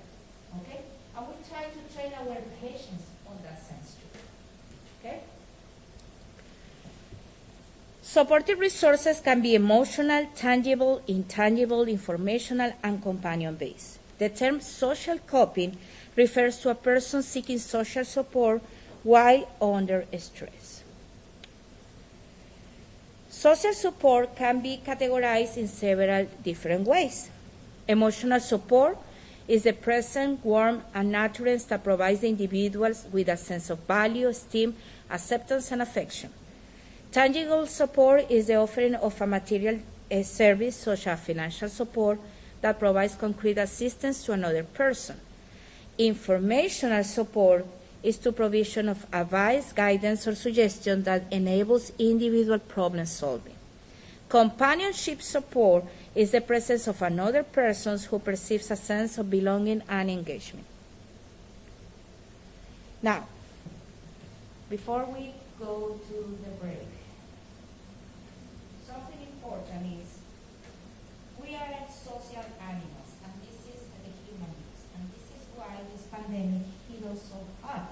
okay? 0.62 0.82
And 1.16 1.26
we 1.28 1.34
try 1.46 1.70
to 1.70 1.80
train 1.94 2.10
our 2.18 2.34
patience 2.58 3.06
on 3.28 3.38
that 3.44 3.62
sense 3.62 3.94
too, 3.94 4.18
okay? 4.98 5.22
Supportive 8.10 8.58
resources 8.58 9.20
can 9.20 9.40
be 9.40 9.54
emotional, 9.54 10.26
tangible, 10.34 11.00
intangible, 11.06 11.86
informational, 11.86 12.72
and 12.82 13.00
companion 13.00 13.54
based. 13.54 14.00
The 14.18 14.28
term 14.28 14.60
social 14.60 15.18
coping 15.18 15.76
refers 16.16 16.58
to 16.62 16.70
a 16.70 16.74
person 16.74 17.22
seeking 17.22 17.60
social 17.60 18.04
support 18.04 18.62
while 19.04 19.48
under 19.62 20.06
stress. 20.18 20.82
Social 23.28 23.74
support 23.74 24.34
can 24.34 24.60
be 24.60 24.80
categorized 24.84 25.56
in 25.56 25.68
several 25.68 26.26
different 26.42 26.88
ways. 26.88 27.30
Emotional 27.86 28.40
support 28.40 28.98
is 29.46 29.62
the 29.62 29.72
present, 29.72 30.44
warm, 30.44 30.82
and 30.94 31.14
nurturance 31.14 31.68
that 31.68 31.84
provides 31.84 32.22
the 32.22 32.28
individuals 32.28 33.06
with 33.12 33.28
a 33.28 33.36
sense 33.36 33.70
of 33.70 33.78
value, 33.86 34.26
esteem, 34.26 34.74
acceptance, 35.08 35.70
and 35.70 35.80
affection. 35.80 36.32
Tangible 37.12 37.66
support 37.66 38.30
is 38.30 38.46
the 38.46 38.54
offering 38.54 38.94
of 38.94 39.20
a 39.20 39.26
material 39.26 39.80
uh, 40.10 40.22
service, 40.22 40.76
such 40.76 41.06
as 41.06 41.20
financial 41.20 41.68
support, 41.68 42.20
that 42.60 42.78
provides 42.78 43.14
concrete 43.14 43.58
assistance 43.58 44.22
to 44.24 44.32
another 44.32 44.62
person. 44.62 45.16
Informational 45.98 47.02
support 47.02 47.66
is 48.02 48.18
the 48.18 48.32
provision 48.32 48.88
of 48.88 49.06
advice, 49.12 49.72
guidance, 49.72 50.26
or 50.26 50.34
suggestion 50.34 51.02
that 51.02 51.24
enables 51.30 51.92
individual 51.98 52.58
problem 52.58 53.04
solving. 53.06 53.54
Companionship 54.28 55.20
support 55.20 55.84
is 56.14 56.30
the 56.30 56.40
presence 56.40 56.86
of 56.86 57.02
another 57.02 57.42
person 57.42 57.98
who 57.98 58.18
perceives 58.18 58.70
a 58.70 58.76
sense 58.76 59.18
of 59.18 59.28
belonging 59.28 59.82
and 59.88 60.08
engagement. 60.08 60.66
Now, 63.02 63.26
before 64.68 65.04
we 65.06 65.32
go 65.58 65.98
to 66.08 66.38
the 66.44 66.50
break, 66.62 66.86
something 68.86 69.20
important 69.20 70.00
is 70.00 70.18
we 71.42 71.56
are 71.56 71.74
social 71.90 72.44
animals, 72.62 73.10
and 73.24 73.32
this 73.42 73.58
is 73.74 73.82
the 73.98 74.14
human 74.22 74.52
beings, 74.54 74.82
and 74.94 75.10
this 75.10 75.26
is 75.34 75.44
why 75.56 75.74
this 75.92 75.99
pandemic 76.12 76.66
hit 76.90 77.02
us 77.06 77.22
so 77.30 77.38
hard. 77.62 77.88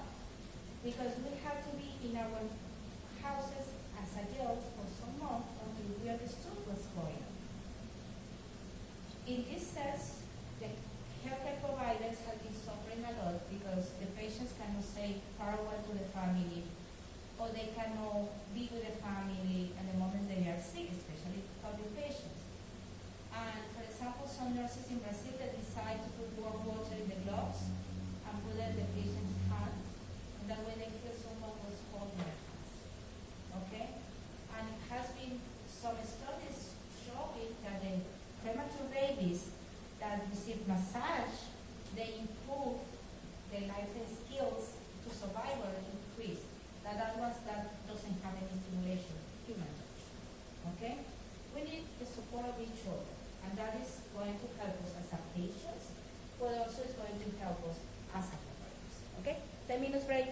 Because 0.83 1.13
we 1.23 1.31
have 1.43 1.59
to 1.63 1.71
be 1.75 1.89
in 2.03 2.15
our 2.15 2.43
houses 3.23 3.67
as 3.99 4.09
adults 4.15 4.67
for 4.75 4.87
some 4.87 5.15
months 5.19 5.51
until 5.59 5.87
we 5.99 6.09
understood 6.09 6.59
what's 6.67 6.87
going 6.95 7.19
on. 7.19 7.35
In 9.27 9.45
this 9.45 9.67
sense, 9.67 10.23
the 10.59 10.67
healthcare 11.21 11.59
providers 11.59 12.17
have 12.25 12.39
been 12.41 12.55
suffering 12.55 13.03
a 13.03 13.11
lot 13.19 13.43
because 13.51 13.91
the 13.99 14.07
patients 14.15 14.55
cannot 14.55 14.83
say 14.83 15.19
farewell 15.37 15.83
to 15.83 15.91
the 15.93 16.07
family, 16.15 16.63
or 17.37 17.51
they 17.51 17.69
cannot 17.75 18.31
be 18.55 18.71
with 18.71 18.87
the 18.87 18.95
family 19.03 19.71
at 19.75 19.85
the 19.85 19.95
moment 19.99 20.27
they 20.31 20.47
are 20.47 20.57
sick, 20.57 20.89
especially 20.95 21.43
COVID 21.59 21.91
patients. 21.93 22.41
And 23.35 23.67
for 23.75 23.83
example, 23.83 24.25
some 24.25 24.55
nurses 24.55 24.87
in 24.89 25.03
Brazil 25.03 25.35
they 25.37 25.51
decide 25.59 26.01
to 26.07 26.09
put 26.17 26.33
warm 26.39 26.65
water 26.65 26.95
in 26.97 27.05
the 27.07 27.19
gloves 27.27 27.69
and 28.25 28.33
put 28.43 28.57
it 28.57 28.73
in 28.73 28.81
the 28.81 28.87
patient's 28.97 29.37
hands, 29.51 29.83
and 30.41 30.49
that 30.49 30.63
way 30.65 30.73
they 30.79 30.89
feel 30.89 31.13
someone 31.13 31.53
was 31.63 31.77
holding 31.93 32.17
their 32.17 32.33
hands. 32.33 32.71
Okay? 33.61 33.93
And 34.57 34.63
it 34.73 34.81
has 34.89 35.13
been 35.13 35.37
some 35.69 36.01
studies 36.01 36.73
showing 37.05 37.53
that 37.61 37.77
the 37.83 38.01
premature 38.41 38.87
baby 38.89 39.35
massage, 40.69 41.49
they 41.95 42.21
improve 42.21 42.77
the 43.51 43.59
life 43.67 43.89
skills 44.05 44.77
to 45.03 45.09
survival 45.09 45.73
increase. 45.81 46.45
That 46.85 46.95
that 46.97 47.17
ones 47.17 47.35
that 47.45 47.73
doesn't 47.89 48.17
have 48.23 48.33
any 48.37 48.53
stimulation, 48.53 49.17
human 49.45 49.67
touch. 49.73 50.01
Okay? 50.73 50.95
We 51.53 51.61
need 51.65 51.83
the 51.99 52.05
support 52.05 52.45
of 52.45 52.61
each 52.61 52.85
other, 52.85 53.13
and 53.45 53.57
that 53.57 53.81
is 53.81 54.01
going 54.13 54.37
to 54.37 54.47
help 54.61 54.77
us 54.85 54.93
as 55.01 55.09
a 55.13 55.19
patients, 55.33 55.91
but 56.39 56.53
also 56.57 56.85
is 56.85 56.93
going 56.93 57.17
to 57.17 57.29
help 57.41 57.59
us 57.69 57.77
as 58.15 58.25
a 58.29 58.37
providers. 58.37 58.95
Okay? 59.21 59.37
Ten 59.67 59.81
minutes 59.81 60.05
break. 60.05 60.29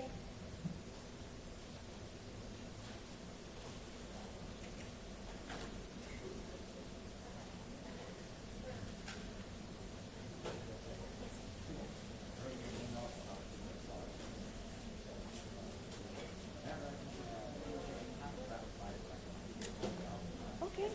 Okay. 20.59 20.89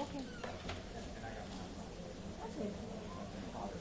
Okay. 0.00 0.24
That's 2.40 2.56
it. 2.58 2.74
Okay. 3.50 3.80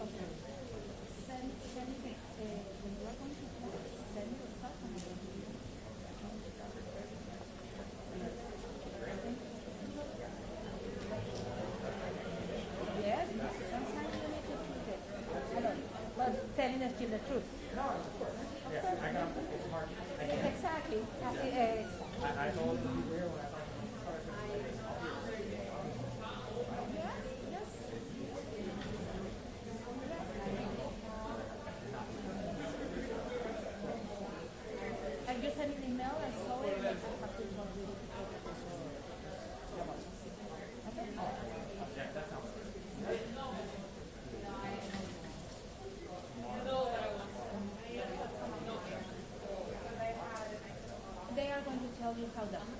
Okay. 0.00 0.28
Send, 1.26 1.46
send 1.74 1.88
me, 1.88 2.12
uh, 2.14 2.44
when 2.80 2.92
you 2.94 3.04
are 3.06 3.16
going 3.18 3.34
to 3.34 3.46
class, 3.58 3.82
send 4.14 4.26
me 4.30 4.36
the 4.38 4.48
stuff 4.54 4.74
and 4.84 4.92
I 4.94 4.98
will 5.02 5.18
give 5.18 5.34
you. 5.34 5.48
Yes, 13.02 13.26
sometimes 13.70 14.14
you 14.14 14.28
need 14.28 14.44
to 14.46 14.54
tweak 14.60 14.86
it. 14.86 15.00
Hello, 15.54 15.72
the 17.06 17.18
truth. 17.18 17.44
No, 17.74 17.82
of 17.82 18.18
course. 18.18 18.32
Yeah, 18.72 18.94
I 19.02 19.12
got, 19.12 19.28
it's 19.54 19.70
hard. 19.72 19.88
I 20.20 20.24
can't. 20.24 20.46
Exactly. 20.54 21.00
Uh, 21.22 21.28
uh, 21.28 21.32
I, 22.26 22.46
I 22.46 22.50
told 22.50 22.78
them 22.84 23.08
where 23.08 23.26
when 23.28 23.40
I 23.40 23.48
like 23.48 24.90
I 35.28 35.34
just 35.42 35.56
sent 35.56 35.76
an 35.76 35.84
email, 35.88 36.14
I 36.18 36.30
saw 36.44 36.62
it, 36.62 36.76
but 36.82 36.86
I 36.86 36.90
have 36.90 37.36
to 37.36 37.42
talk 37.54 37.70
with 37.76 37.86
you. 37.86 37.94
Okay? 40.90 41.06
They 51.36 51.48
are 51.52 51.62
going 52.34 52.48
to 52.52 52.79